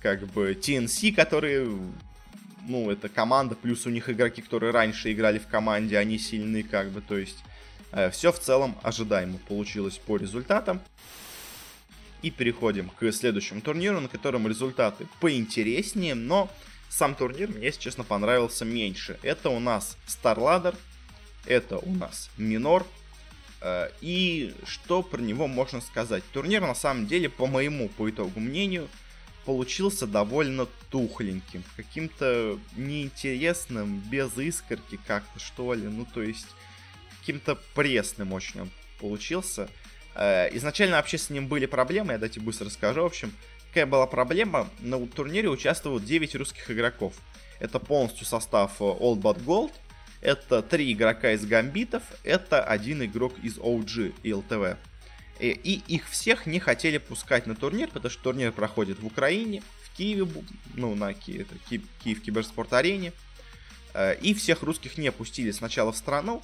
[0.00, 1.68] Как бы TNC, которые
[2.66, 6.90] ну, это команда, плюс у них игроки, которые раньше играли в команде, они сильны, как
[6.90, 7.38] бы, то есть
[7.92, 10.80] э, все в целом ожидаемо получилось по результатам.
[12.22, 16.50] И переходим к следующему турниру, на котором результаты поинтереснее, но
[16.88, 19.20] сам турнир мне, если честно, понравился меньше.
[19.22, 20.74] Это у нас StarLadder,
[21.46, 22.42] это у нас э,
[24.00, 26.24] и что про него можно сказать?
[26.32, 28.88] Турнир, на самом деле, по моему, по итогу мнению,
[29.44, 35.82] получился довольно тухленьким, каким-то неинтересным, без искорки как-то, что ли.
[35.82, 36.46] Ну, то есть,
[37.20, 38.70] каким-то пресным очень он
[39.00, 39.68] получился.
[40.14, 43.02] Э, изначально вообще с ним были проблемы, я дайте быстро расскажу.
[43.02, 43.32] В общем,
[43.68, 44.68] какая была проблема?
[44.80, 47.14] На турнире участвовало 9 русских игроков.
[47.58, 49.72] Это полностью состав Old But Gold,
[50.22, 54.78] это 3 игрока из Гамбитов, это один игрок из OG и LTV.
[55.40, 59.62] Э, и их всех не хотели пускать на турнир, потому что турнир проходит в Украине,
[59.84, 60.26] в Киеве,
[60.74, 63.12] ну, на Ки, это Ки, Киев Киберспорт-арене.
[63.94, 66.40] Э, и всех русских не пустили сначала в страну.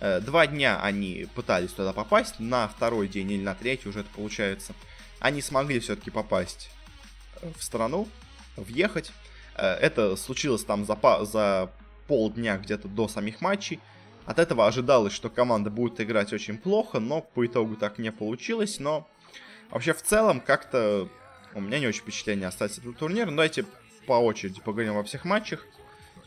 [0.00, 4.10] Э, два дня они пытались туда попасть, на второй день или на третий уже это
[4.14, 4.74] получается.
[5.20, 6.70] Они смогли все-таки попасть
[7.56, 8.08] в страну,
[8.56, 9.12] въехать.
[9.54, 11.70] Это случилось там за, за
[12.12, 13.80] полдня где-то до самих матчей.
[14.26, 18.80] От этого ожидалось, что команда будет играть очень плохо, но по итогу так не получилось.
[18.80, 19.08] Но
[19.70, 21.08] вообще в целом как-то
[21.54, 23.30] у меня не очень впечатление остается этот турнир.
[23.30, 23.64] Но давайте
[24.06, 25.66] по очереди поговорим во всех матчах.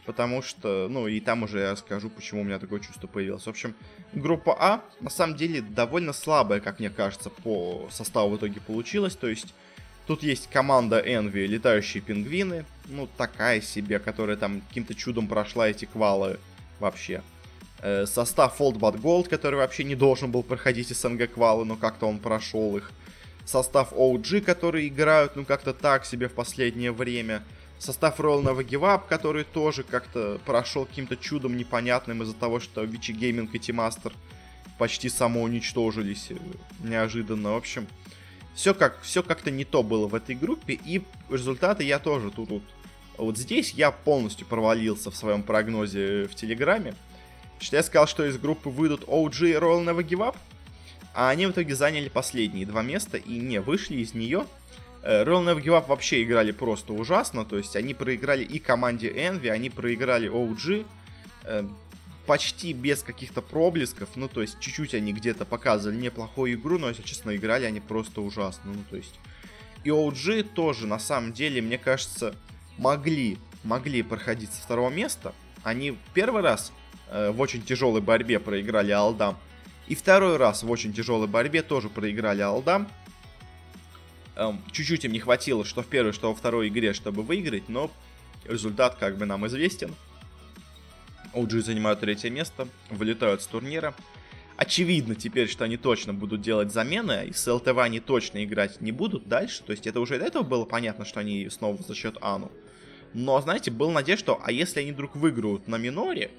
[0.07, 3.45] Потому что, ну, и там уже я расскажу, почему у меня такое чувство появилось.
[3.45, 3.75] В общем,
[4.11, 9.15] группа А, на самом деле, довольно слабая, как мне кажется, по составу в итоге получилась.
[9.15, 9.53] То есть,
[10.07, 12.65] Тут есть команда Envy, летающие пингвины.
[12.87, 16.39] Ну, такая себе, которая там каким-то чудом прошла эти квалы
[16.79, 17.23] вообще.
[17.81, 22.07] Э, состав Fold But Gold, который вообще не должен был проходить СНГ квалы, но как-то
[22.07, 22.91] он прошел их.
[23.45, 27.43] Состав OG, которые играют, ну, как-то так себе в последнее время.
[27.77, 32.83] Состав Royal Never Give Up, который тоже как-то прошел каким-то чудом непонятным из-за того, что
[32.83, 34.13] Вичи Gaming и Тимастер
[34.77, 36.35] почти самоуничтожились э,
[36.83, 37.53] неожиданно.
[37.53, 37.87] В общем,
[38.55, 42.49] все, как, все как-то не то было в этой группе, и результаты я тоже тут,
[42.49, 42.63] тут
[43.17, 46.95] вот здесь я полностью провалился в своем прогнозе в Телеграме.
[47.59, 50.35] Что я сказал, что из группы выйдут OG и Royal Never Give Up,
[51.13, 54.45] а они в итоге заняли последние два места и не вышли из нее.
[55.03, 59.09] Э, Royal Never Give Up вообще играли просто ужасно, то есть они проиграли и команде
[59.09, 60.85] Envy, они проиграли OG,
[61.43, 61.67] э,
[62.25, 67.03] почти без каких-то проблесков, ну то есть чуть-чуть они где-то показывали неплохую игру, но если
[67.03, 69.15] честно, играли они просто ужасно, ну то есть...
[69.83, 72.35] И OG тоже, на самом деле, мне кажется,
[72.79, 75.35] могли, могли проходить со второго места.
[75.63, 76.71] Они первый раз
[77.09, 79.37] э, в очень тяжелой борьбе проиграли Алдам.
[79.87, 82.87] И второй раз в очень тяжелой борьбе тоже проиграли Алдам.
[84.35, 87.91] Эм, чуть-чуть им не хватило, что в первой, что во второй игре, чтобы выиграть, но
[88.45, 89.93] результат как бы нам известен.
[91.35, 93.93] OG занимают третье место, вылетают с турнира.
[94.57, 98.93] Очевидно теперь, что они точно будут делать замены, и с ЛТВ они точно играть не
[98.93, 99.63] будут дальше.
[99.63, 102.51] То есть это уже до этого было понятно, что они снова за счет Ану.
[103.13, 106.31] Но, знаете, был надежда, что а если они вдруг выиграют на миноре,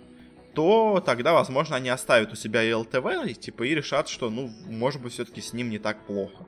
[0.55, 4.51] то тогда, возможно, они оставят у себя и ЛТВ, и, типа, и решат, что, ну,
[4.67, 6.47] может быть, все-таки с ним не так плохо.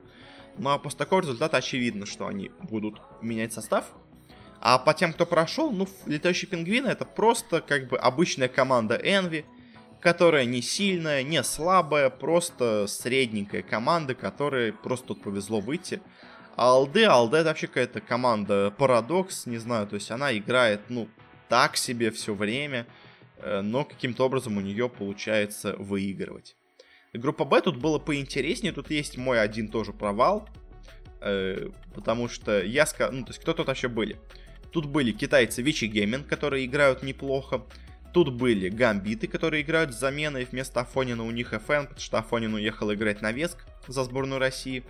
[0.57, 3.85] Ну, а после такого результата очевидно, что они будут менять состав.
[4.61, 9.45] А по тем, кто прошел, ну, Летающие Пингвины это просто, как бы, обычная команда Envy,
[10.01, 16.01] которая не сильная, не слабая, просто средненькая команда, которой просто тут повезло выйти.
[16.55, 21.07] А Алде, Алде это вообще какая-то команда Парадокс, не знаю, то есть она играет, ну,
[21.47, 22.85] так себе все время,
[23.37, 26.55] э, но каким-то образом у нее получается выигрывать.
[27.13, 30.47] Группа Б тут было поинтереснее, тут есть мой один тоже провал,
[31.21, 34.19] э, потому что я сказал, ну, то есть кто тут вообще были?
[34.71, 37.63] Тут были китайцы Вичи Гейминг, которые играют неплохо,
[38.11, 40.47] Тут были гамбиты, которые играют с заменой.
[40.49, 44.83] Вместо Афонина у них FN, потому что Афонин уехал играть на Веск за сборную России.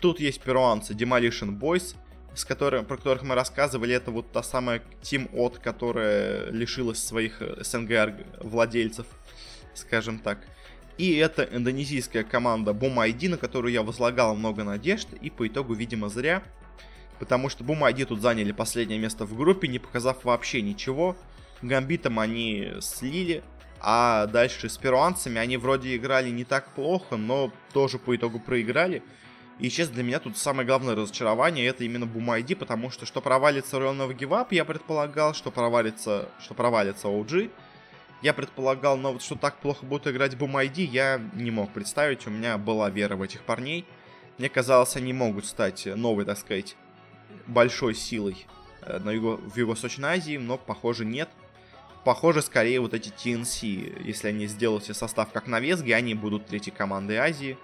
[0.00, 1.96] Тут есть перуанцы Demolition Boys,
[2.34, 3.94] с которым, про которых мы рассказывали.
[3.94, 9.06] Это вот та самая Team От, которая лишилась своих э, СНГ владельцев,
[9.74, 10.38] скажем так.
[10.98, 16.08] И это индонезийская команда ID, на которую я возлагал много надежд, и по итогу, видимо,
[16.08, 16.44] зря.
[17.18, 21.16] Потому что ID тут заняли последнее место в группе, не показав вообще ничего.
[21.62, 23.42] Гамбитом они слили,
[23.80, 29.02] а дальше с перуанцами они вроде играли не так плохо, но тоже по итогу проиграли.
[29.58, 33.76] И сейчас для меня тут самое главное разочарование это именно Бумайди, потому что что провалится
[33.76, 37.50] Royal Up, я предполагал, что провалится, что провалится OG.
[38.22, 42.30] Я предполагал, но вот что так плохо будут играть Бумайди, я не мог представить, у
[42.30, 43.84] меня была вера в этих парней.
[44.38, 46.76] Мне казалось, они могут стать новой, так сказать,
[47.46, 48.46] большой силой
[48.82, 51.28] э, на юго, в Юго-Восточной Азии, но, похоже, нет.
[52.04, 56.46] Похоже, скорее вот эти TNC, если они сделают себе состав как на Весге, они будут
[56.46, 57.56] третьей командой Азии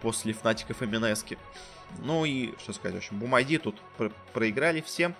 [0.00, 1.38] после Фнатиков и Минески.
[1.98, 5.14] Ну и, что сказать, в общем, Бумайди тут про проиграли всем.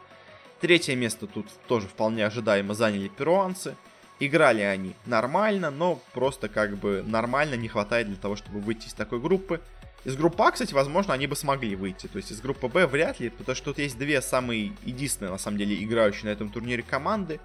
[0.61, 3.77] Третье место тут тоже вполне ожидаемо заняли перуанцы.
[4.21, 8.95] Играли они нормально, но просто как бы нормально не хватает для того, чтобы выйти из
[8.95, 9.61] такой группы.
[10.05, 12.07] Из группы А, кстати, возможно, они бы смогли выйти.
[12.07, 15.39] То есть из группы Б вряд ли, потому что тут есть две самые единственные, на
[15.39, 17.41] самом деле, играющие на этом турнире команды.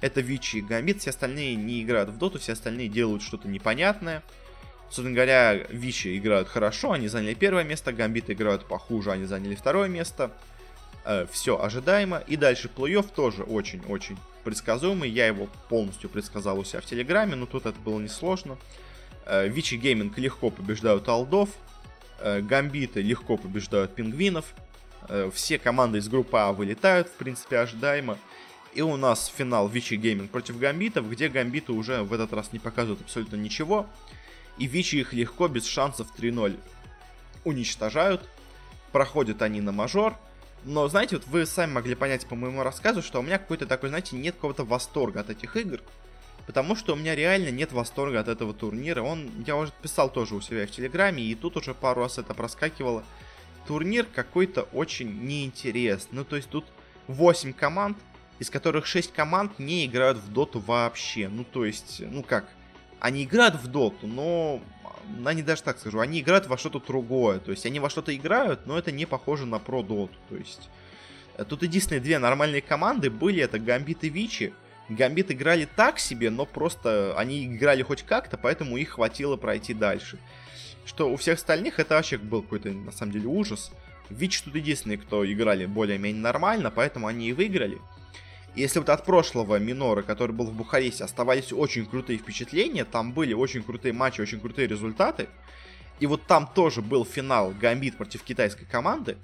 [0.00, 4.22] Это Вичи и Гамбит, все остальные не играют в доту, все остальные делают что-то непонятное.
[4.84, 9.88] Собственно говоря, Вичи играют хорошо, они заняли первое место, Гамбиты играют похуже, они заняли второе
[9.88, 10.30] место.
[11.04, 12.18] Э, все ожидаемо.
[12.26, 15.08] И дальше плей-офф тоже очень-очень предсказуемый.
[15.08, 18.58] Я его полностью предсказал у себя в Телеграме, но тут это было несложно.
[19.24, 21.48] Э, Vici Gaming легко побеждают Алдов.
[22.18, 24.54] Э, Гамбиты легко побеждают Пингвинов.
[25.08, 28.18] Э, все команды из группы А вылетают, в принципе, ожидаемо.
[28.74, 32.58] И у нас финал Vici Gaming против Гамбитов, где Гамбиты уже в этот раз не
[32.58, 33.86] показывают абсолютно ничего
[34.58, 36.58] и Vici их легко, без шансов 3-0
[37.44, 38.22] уничтожают.
[38.92, 40.16] Проходят они на мажор.
[40.64, 43.90] Но, знаете, вот вы сами могли понять по моему рассказу, что у меня какой-то такой,
[43.90, 45.80] знаете, нет какого-то восторга от этих игр.
[46.46, 49.02] Потому что у меня реально нет восторга от этого турнира.
[49.02, 52.34] Он, я уже писал тоже у себя в Телеграме, и тут уже пару раз это
[52.34, 53.04] проскакивало.
[53.66, 56.18] Турнир какой-то очень неинтересный.
[56.18, 56.64] Ну, то есть тут
[57.08, 57.98] 8 команд,
[58.38, 61.28] из которых 6 команд не играют в доту вообще.
[61.28, 62.48] Ну, то есть, ну как,
[63.00, 64.62] они играют в доту, но
[65.24, 67.38] они даже так скажу, они играют во что-то другое.
[67.40, 70.14] То есть они во что-то играют, но это не похоже на Pro Dota.
[70.28, 70.68] То есть
[71.36, 74.54] э, тут единственные две нормальные команды были, это Гамбит и Вичи.
[74.88, 80.18] Гамбит играли так себе, но просто они играли хоть как-то, поэтому их хватило пройти дальше.
[80.84, 83.72] Что у всех остальных это вообще был какой-то, на самом деле, ужас.
[84.08, 87.78] Вич тут единственные, кто играли более-менее нормально, поэтому они и выиграли.
[88.54, 93.34] Если вот от прошлого Минора, который был в Бухаресте, оставались очень крутые впечатления, там были
[93.34, 95.28] очень крутые матчи, очень крутые результаты,
[95.98, 99.18] и вот там тоже был финал Гамбит против китайской команды,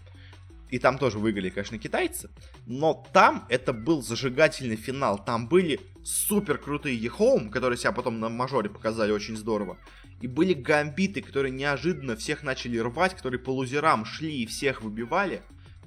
[0.72, 2.30] и там тоже выиграли, конечно, китайцы,
[2.64, 8.30] но там это был зажигательный финал, там были супер крутые EHOME, которые себя потом на
[8.30, 9.76] мажоре показали очень здорово,
[10.22, 15.42] и были гамбиты, которые неожиданно всех начали рвать, которые по лузерам шли и всех выбивали,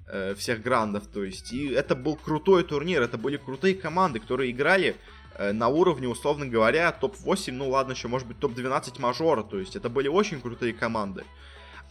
[0.07, 1.51] э, всех грандов, то есть.
[1.51, 4.97] И это был крутой турнир, это были крутые команды, которые играли
[5.33, 9.75] э, на уровне, условно говоря, топ-8, ну ладно, еще может быть топ-12 мажора, то есть
[9.75, 11.23] это были очень крутые команды.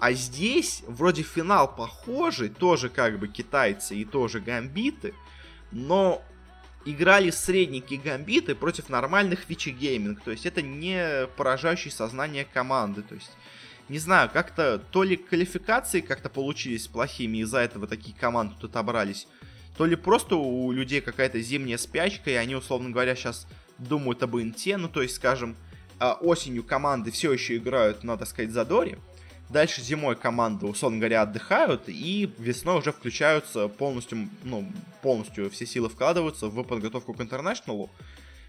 [0.05, 5.15] А здесь вроде финал похожий, тоже как бы китайцы и тоже гамбиты,
[5.73, 6.23] но
[6.85, 13.15] играли средненькие гамбиты против нормальных Вичи Гейминг, то есть это не поражающий сознание команды, то
[13.15, 13.31] есть
[13.89, 19.27] не знаю, как-то то ли квалификации как-то получились плохими, из-за этого такие команды тут отобрались,
[19.79, 23.47] то ли просто у людей какая-то зимняя спячка, и они, условно говоря, сейчас
[23.79, 25.57] думают об инте, ну, то есть, скажем,
[25.99, 28.99] а, осенью команды все еще играют на, так сказать, задоре,
[29.55, 35.89] дальше зимой команды, условно говоря, отдыхают, и весной уже включаются полностью, ну, полностью все силы
[35.89, 37.89] вкладываются в подготовку к интернешналу.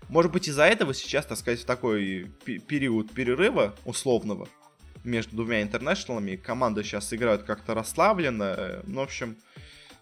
[0.09, 2.31] Может быть, из-за этого сейчас, так сказать, в такой
[2.67, 4.49] период перерыва условного,
[5.03, 6.35] между двумя интернешналами.
[6.35, 8.81] Команды сейчас играют как-то расслабленно.
[8.85, 9.37] Ну, в общем,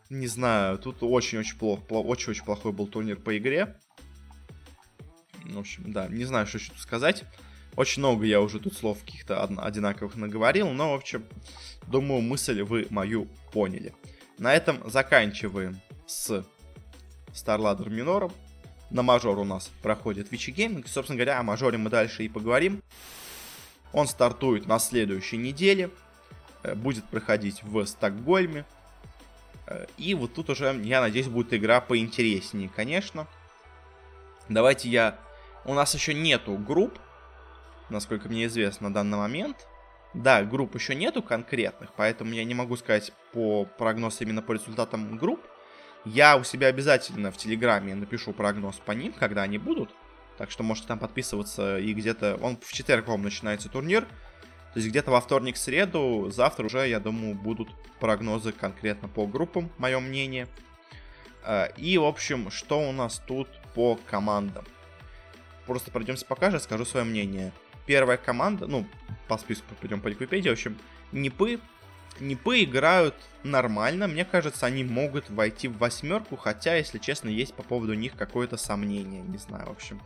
[0.10, 3.76] не знаю, тут очень-очень плохо, очень-очень плохой был турнир по игре.
[5.44, 7.26] В общем, да, не знаю, что еще тут сказать.
[7.76, 11.26] Очень много я уже тут слов каких-то одинаковых наговорил, но, в общем,
[11.88, 13.94] думаю, мысль вы мою поняли.
[14.38, 16.46] На этом заканчиваем с
[17.34, 18.32] StarLadder минором.
[18.90, 20.88] На мажор у нас проходит Vici Gaming.
[20.88, 22.84] Собственно говоря, о мажоре мы дальше и поговорим.
[23.92, 25.90] Он стартует на следующей неделе,
[26.64, 28.66] э, будет проходить в Стокгольме.
[29.66, 33.28] Э, и вот тут уже, я надеюсь, будет игра поинтереснее, конечно.
[34.50, 35.18] Давайте я...
[35.66, 37.00] У нас еще нету групп,
[37.90, 39.68] насколько мне известно на данный момент.
[40.14, 45.18] Да, групп еще нету конкретных, поэтому я не могу сказать по прогнозу именно по результатам
[45.18, 45.42] групп.
[46.06, 49.90] Я у себя обязательно в Телеграме напишу прогноз по ним, когда они будут.
[50.38, 52.38] Так что можете там подписываться и где-то...
[52.42, 54.06] Он в четверг, по начинается турнир.
[54.74, 57.70] То есть где-то во вторник, среду, завтра уже, я думаю, будут
[58.00, 60.48] прогнозы конкретно по группам, мое мнение.
[61.44, 64.66] А, и, в общем, что у нас тут по командам?
[65.68, 67.54] Просто пройдемся покажем, скажу свое мнение.
[67.86, 68.86] Первая команда, ну,
[69.28, 70.78] по списку пойдем по Википедии, в общем,
[71.12, 71.60] Нипы.
[72.20, 77.64] Нипы играют нормально, мне кажется, они могут войти в восьмерку, хотя, если честно, есть по
[77.64, 80.00] поводу них какое-то сомнение, не знаю, в общем.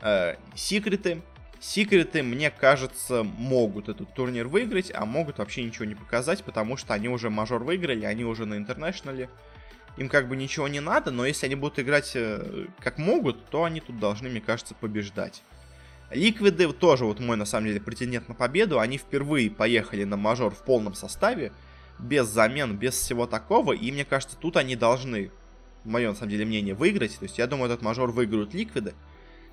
[0.00, 1.22] Э, секреты.
[1.60, 6.94] Секреты, мне кажется, могут этот турнир выиграть, а могут вообще ничего не показать, потому что
[6.94, 9.28] они уже мажор выиграли, они уже на интернешнале.
[9.96, 13.64] Им как бы ничего не надо, но если они будут играть э, как могут, то
[13.64, 15.42] они тут должны, мне кажется, побеждать.
[16.10, 18.78] Ликвиды тоже вот мой, на самом деле, претендент на победу.
[18.80, 21.52] Они впервые поехали на мажор в полном составе,
[21.98, 23.72] без замен, без всего такого.
[23.72, 25.30] И мне кажется, тут они должны,
[25.84, 27.18] мое, на самом деле, мнение, выиграть.
[27.18, 28.94] То есть я думаю, этот мажор выиграют ликвиды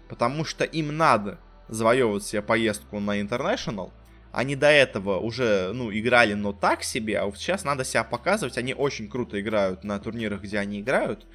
[0.07, 3.91] потому что им надо завоевывать себе поездку на International.
[4.31, 8.57] Они до этого уже, ну, играли, но так себе, а вот сейчас надо себя показывать.
[8.57, 11.25] Они очень круто играют на турнирах, где они играют.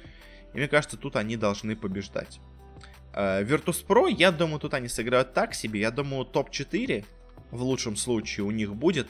[0.53, 2.39] И мне кажется, тут они должны побеждать.
[3.13, 5.81] Э, Virtus.pro, я думаю, тут они сыграют так себе.
[5.81, 7.05] Я думаю, топ-4
[7.51, 9.07] в лучшем случае у них будет.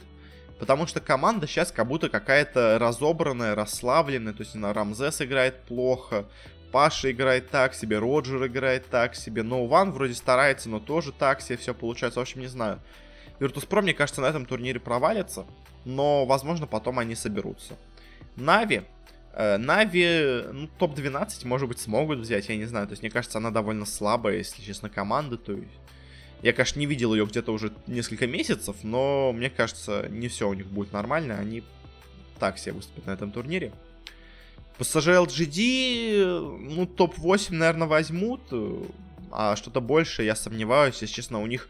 [0.60, 4.34] Потому что команда сейчас как будто какая-то разобранная, расслабленная.
[4.34, 6.26] То есть на Рамзес играет плохо.
[6.72, 11.41] Паша играет так себе, Роджер играет так себе, но Ван вроде старается, но тоже так
[11.41, 12.20] себе все получается.
[12.20, 12.80] В общем, не знаю.
[13.39, 15.45] Virtus.pro, мне кажется, на этом турнире провалится,
[15.84, 17.76] но, возможно, потом они соберутся.
[18.36, 18.84] Нави.
[19.34, 22.88] Э, Нави, ну, топ-12, может быть, смогут взять, я не знаю.
[22.88, 25.38] То есть, мне кажется, она довольно слабая, если честно, команда.
[25.38, 25.67] То есть,
[26.41, 30.53] я, конечно, не видел ее где-то уже несколько месяцев, но мне кажется, не все у
[30.53, 31.38] них будет нормально.
[31.38, 31.63] Они
[32.39, 33.71] так себе выступят на этом турнире.
[34.79, 38.41] PSG LGD, ну, топ-8, наверное, возьмут.
[39.32, 41.01] А что-то больше, я сомневаюсь.
[41.01, 41.69] Если честно, у них,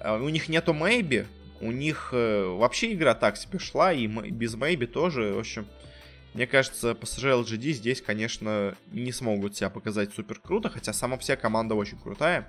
[0.00, 1.26] э, у них нету Мэйби.
[1.60, 5.32] У них э, вообще игра так себе шла, и без Мэйби тоже.
[5.32, 5.66] В общем,
[6.34, 11.36] мне кажется, PSG LGD здесь, конечно, не смогут себя показать супер круто, хотя сама вся
[11.36, 12.48] команда очень крутая.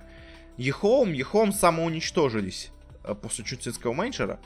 [0.58, 2.72] Ехом, Ехом самоуничтожились
[3.04, 4.40] э, после чунцинского менеджера,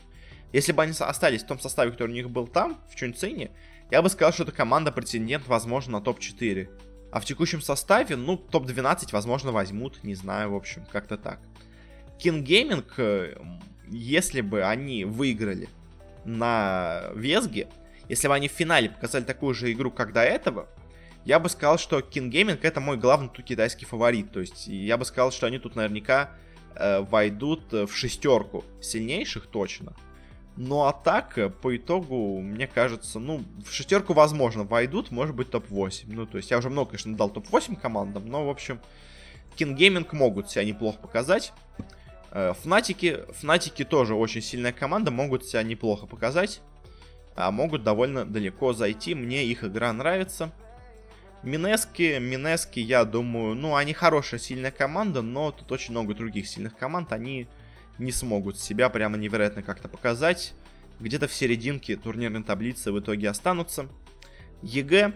[0.52, 3.52] если бы они остались в том составе, который у них был там, в Чунцине,
[3.92, 6.70] я бы сказал, что это команда претендент, возможно, на топ-4.
[7.12, 11.40] А в текущем составе, ну, топ-12, возможно, возьмут, не знаю, в общем, как-то так.
[12.20, 13.36] King Gaming, э,
[13.88, 15.70] если бы они выиграли
[16.26, 17.70] на Везге,
[18.10, 20.68] если бы они в финале показали такую же игру, как до этого,
[21.26, 24.32] я бы сказал, что King Gaming это мой главный тут китайский фаворит.
[24.32, 26.32] То есть я бы сказал, что они тут наверняка
[26.76, 29.94] э, войдут в шестерку сильнейших точно.
[30.62, 35.50] Ну а так, э, по итогу, мне кажется, ну, в шестерку, возможно, войдут, может быть,
[35.52, 36.06] топ-8.
[36.08, 38.82] Ну, то есть я уже много, конечно, дал топ-8 командам, но, в общем,
[39.56, 41.54] King Gaming могут себя неплохо показать.
[42.32, 46.62] Э, Фнатики, Фнатики тоже очень сильная команда, могут себя неплохо показать.
[47.40, 50.52] А могут довольно далеко зайти, мне их игра нравится.
[51.42, 56.76] Минески, Минески, я думаю, ну, они хорошая, сильная команда, но тут очень много других сильных
[56.76, 57.48] команд, они
[57.98, 60.54] не смогут себя прямо невероятно как-то показать.
[61.00, 63.88] Где-то в серединке турнирной таблицы в итоге останутся.
[64.62, 65.14] EG.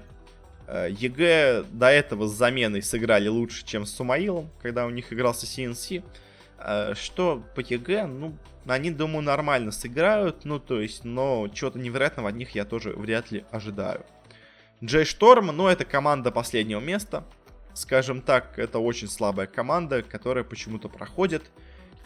[0.70, 6.06] EG до этого с заменой сыграли лучше, чем с Сумаилом, когда у них игрался CNC.
[6.64, 12.30] Э, что по EG, ну, они, думаю, нормально сыграют, ну, то есть, но чего-то невероятного
[12.30, 14.06] от них я тоже вряд ли ожидаю.
[14.82, 17.26] J.Storm, ну, это команда последнего места.
[17.74, 21.52] Скажем так, это очень слабая команда, которая почему-то проходит.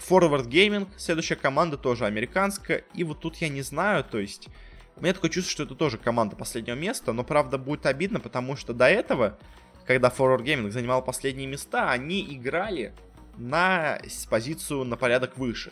[0.10, 2.84] Forward Gaming, следующая команда тоже американская.
[2.93, 4.47] И вот тут я не знаю, то есть...
[4.95, 8.55] У меня такое чувство, что это тоже команда последнего места, но правда будет обидно, потому
[8.55, 9.38] что до этого,
[9.86, 12.95] когда Forward Gaming занимал последние места, они играли
[13.38, 15.72] на позицию на порядок выше.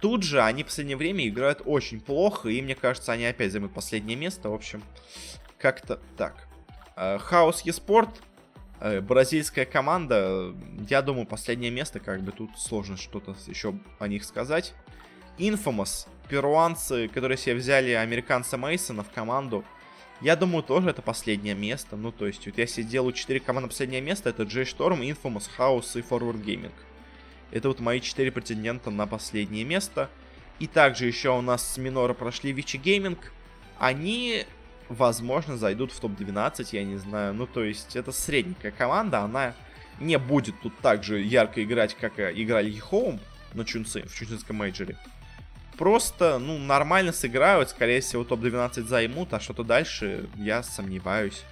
[0.00, 3.72] Тут же они в последнее время играют очень плохо, и мне кажется, они опять займут
[3.72, 4.48] последнее место.
[4.48, 4.82] В общем,
[5.58, 6.48] как-то так.
[6.96, 8.20] Хаос Еспорт
[8.84, 10.52] Э, бразильская команда,
[10.90, 14.74] я думаю, последнее место, как бы тут сложно что-то еще о них сказать.
[15.38, 19.64] Infamous, перуанцы, которые себе взяли американца Мейсона в команду,
[20.20, 21.94] я думаю, тоже это последнее место.
[21.94, 25.48] Ну, то есть, вот я себе делаю 4 команды последнее место, это J Storm, Infamous,
[25.56, 26.72] House и Forward Gaming.
[27.52, 30.10] Это вот мои 4 претендента на последнее место.
[30.58, 33.18] И также еще у нас с Минора прошли Вичи Gaming.
[33.78, 34.46] Они
[34.92, 37.34] возможно, зайдут в топ-12, я не знаю.
[37.34, 39.54] Ну, то есть, это средненькая команда, она
[40.00, 43.20] не будет тут так же ярко играть, как играли Хоум
[43.54, 44.96] на Чунцы, в Чунцинском мейджоре.
[45.78, 51.42] Просто, ну, нормально сыграют, скорее всего, топ-12 займут, а что-то дальше я сомневаюсь,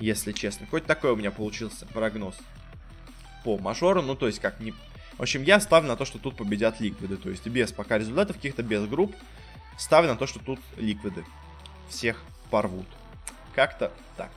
[0.00, 0.66] если честно.
[0.70, 2.36] Хоть такой у меня получился прогноз
[3.44, 4.74] по мажору, ну, то есть, как не...
[5.18, 8.36] В общем, я ставлю на то, что тут победят ликвиды, то есть, без пока результатов
[8.36, 9.14] каких-то, без групп,
[9.78, 11.24] ставлю на то, что тут ликвиды
[11.88, 12.86] всех порвут.
[13.54, 14.30] Как-то так.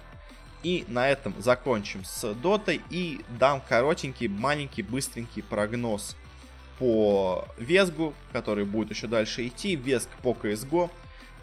[0.64, 6.16] И на этом закончим с дотой и дам коротенький, маленький, быстренький прогноз
[6.80, 10.90] по Везгу, который будет еще дальше идти, Везг по CSGO.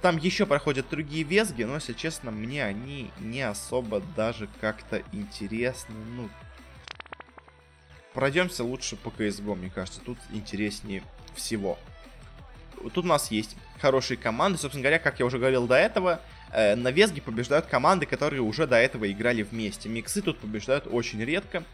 [0.03, 5.95] Там еще проходят другие Везги, но, если честно, мне они не особо даже как-то интересны.
[6.17, 6.29] Ну,
[8.15, 11.03] пройдемся лучше по CSGO, мне кажется, тут интереснее
[11.35, 11.79] всего.
[12.95, 16.21] Тут у нас есть хорошие команды, собственно говоря, как я уже говорил до этого,
[16.53, 19.89] Э, на Весге побеждают команды, которые уже до этого играли вместе.
[19.89, 21.65] Миксы тут побеждают очень редко.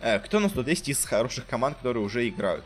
[0.00, 2.64] Э, кто у нас тут есть из хороших команд, которые уже играют?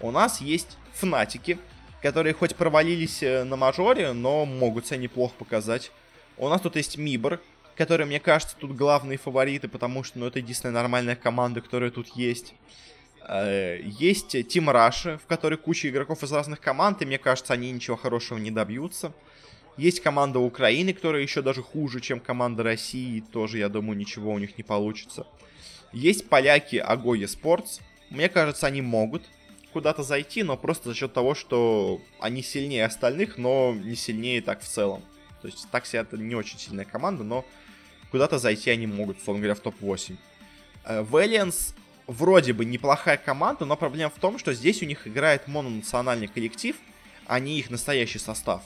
[0.00, 1.58] У нас есть Фнатики,
[2.02, 5.90] которые хоть провалились э, на мажоре, но могут себя неплохо показать.
[6.36, 7.40] У нас тут есть Мибор,
[7.82, 12.06] которые, мне кажется, тут главные фавориты, потому что ну, это единственная нормальная команда, которая тут
[12.14, 12.54] есть.
[13.28, 17.96] Есть Тим Раши, в которой куча игроков из разных команд, и мне кажется, они ничего
[17.96, 19.12] хорошего не добьются.
[19.76, 23.18] Есть команда Украины, которая еще даже хуже, чем команда России.
[23.32, 25.26] Тоже, я думаю, ничего у них не получится.
[25.92, 27.80] Есть поляки Агоя Спортс.
[28.10, 29.24] Мне кажется, они могут
[29.72, 34.60] куда-то зайти, но просто за счет того, что они сильнее остальных, но не сильнее так
[34.60, 35.02] в целом.
[35.40, 37.44] То есть Такси это не очень сильная команда, но
[38.12, 40.16] куда-то зайти они могут, условно говоря, в топ-8.
[40.84, 41.74] Valiance
[42.06, 46.76] вроде бы неплохая команда, но проблема в том, что здесь у них играет мононациональный коллектив,
[47.26, 48.62] а не их настоящий состав.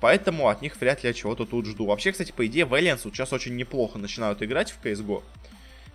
[0.00, 1.86] Поэтому от них вряд ли я чего-то тут жду.
[1.86, 5.22] Вообще, кстати, по идее, Valiance сейчас очень неплохо начинают играть в CSGO.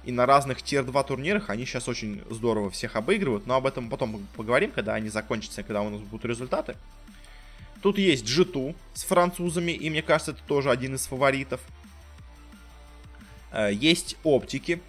[0.06, 3.45] И на разных тир-2 турнирах они сейчас очень здорово всех обыгрывают.
[3.45, 6.78] Но об этом потом поговорим, когда они закончатся, когда у нас будут результаты.
[7.82, 11.60] Тут есть G2 с французами, и мне кажется, это тоже один из фаворитов.
[13.52, 14.82] Э, есть Оптики,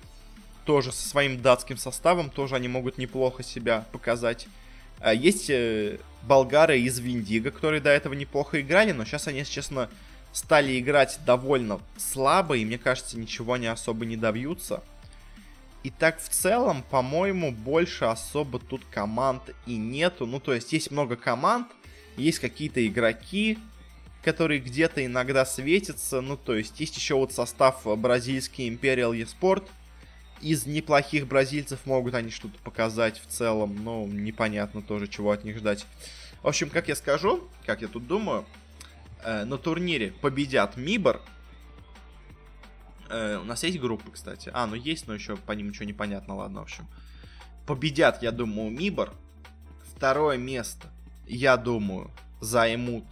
[0.64, 4.46] тоже со своим датским составом, тоже они могут неплохо себя показать.
[5.00, 9.52] Э, есть э, болгары из Виндиго, которые до этого неплохо играли, но сейчас они, если
[9.52, 9.88] честно,
[10.32, 14.82] стали играть довольно слабо, и мне кажется, ничего они особо не добьются.
[15.84, 20.26] И так в целом, по-моему, больше особо тут команд и нету.
[20.26, 21.68] Ну, то есть есть много команд,
[22.16, 23.58] есть какие-то игроки,
[24.28, 26.20] которые где-то иногда светятся.
[26.20, 29.66] Ну, то есть есть еще вот состав бразильский Imperial eSport.
[30.42, 35.56] Из неплохих бразильцев могут они что-то показать в целом, но непонятно тоже, чего от них
[35.56, 35.86] ждать.
[36.42, 38.44] В общем, как я скажу, как я тут думаю,
[39.24, 41.22] э, на турнире победят Мибор.
[43.08, 44.50] Э, у нас есть группы, кстати.
[44.52, 46.86] А, ну есть, но еще по ним ничего не понятно, ладно, в общем.
[47.66, 49.14] Победят, я думаю, Мибор.
[49.96, 50.88] Второе место,
[51.26, 52.10] я думаю,
[52.42, 53.06] займут...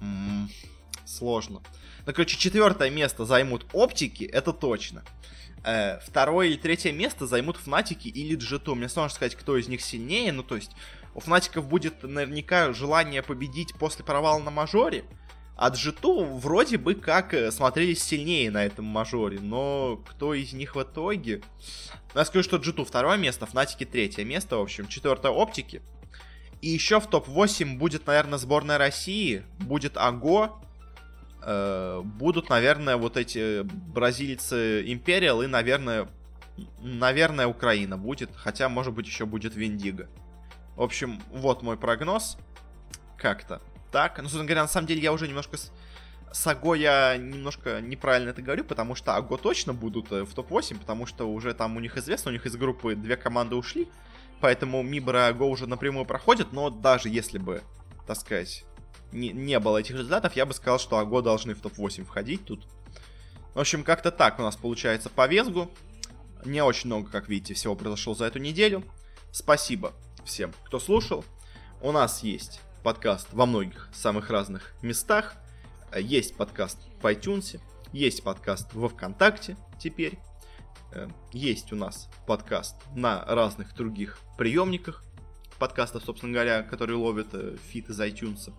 [0.00, 0.50] М -м,
[1.04, 1.62] сложно.
[2.06, 5.04] Ну, короче, четвертое место займут оптики, это точно.
[5.64, 8.74] Э, второе или третье место займут Фнатики или Джиту.
[8.74, 10.30] Мне сложно сказать, кто из них сильнее.
[10.32, 10.72] Ну, то есть,
[11.14, 15.04] у Фнатиков будет наверняка желание победить после провала на мажоре.
[15.56, 19.38] А Джиту вроде бы как э, смотрелись сильнее на этом мажоре.
[19.40, 21.42] Но кто из них в итоге?
[22.12, 24.56] Ну, я скажу, что Джиту второе место, Фнатики третье место.
[24.56, 25.80] В общем, четвертое оптики.
[26.64, 29.44] И еще в топ-8 будет, наверное, сборная России.
[29.58, 30.52] Будет Аго,
[31.42, 36.08] э, будут, наверное, вот эти бразильцы Империал и, наверное,
[36.80, 38.30] наверное, Украина будет.
[38.34, 40.08] Хотя, может быть, еще будет Виндиго.
[40.74, 42.38] В общем, вот мой прогноз.
[43.18, 43.60] Как-то
[43.92, 44.16] так.
[44.16, 45.58] Ну, собственно говоря, на самом деле я уже немножко...
[45.58, 45.70] С,
[46.32, 50.78] с Аго я немножко неправильно это говорю, потому что Аго точно будут э, в топ-8,
[50.78, 53.86] потому что уже там у них известно, у них из группы две команды ушли,
[54.40, 57.62] поэтому Мибра и Аго уже напрямую проходят, но даже если бы,
[58.06, 58.64] так сказать,
[59.12, 62.66] не, не было этих результатов, я бы сказал, что Аго должны в топ-8 входить тут.
[63.54, 65.70] В общем, как-то так у нас получается по Везгу.
[66.44, 68.82] Не очень много, как видите, всего произошло за эту неделю.
[69.30, 69.92] Спасибо
[70.24, 71.24] всем, кто слушал.
[71.80, 75.36] У нас есть подкаст во многих самых разных местах.
[75.96, 77.60] Есть подкаст в iTunes,
[77.92, 80.18] есть подкаст во Вконтакте теперь.
[80.94, 85.02] Э, есть у нас подкаст на разных других приемниках
[85.58, 88.52] подкастов, собственно говоря, которые ловят э, фит из iTunes.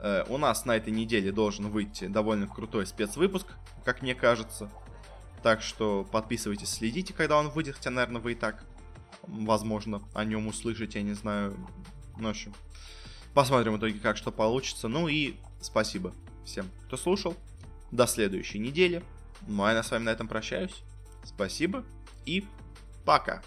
[0.00, 3.46] Э, у нас на этой неделе должен выйти довольно крутой спецвыпуск,
[3.84, 4.70] как мне кажется.
[5.42, 8.64] Так что подписывайтесь, следите, когда он выйдет, хотя, наверное, вы и так,
[9.22, 11.56] возможно, о нем услышите, я не знаю.
[12.16, 12.54] Ну, в общем,
[13.34, 14.88] посмотрим в итоге, как что получится.
[14.88, 16.12] Ну и спасибо
[16.44, 17.36] всем, кто слушал.
[17.90, 19.02] До следующей недели.
[19.46, 20.82] Ну а я с вами на этом прощаюсь.
[21.28, 21.84] Спасибо
[22.24, 22.44] и
[23.04, 23.42] пока.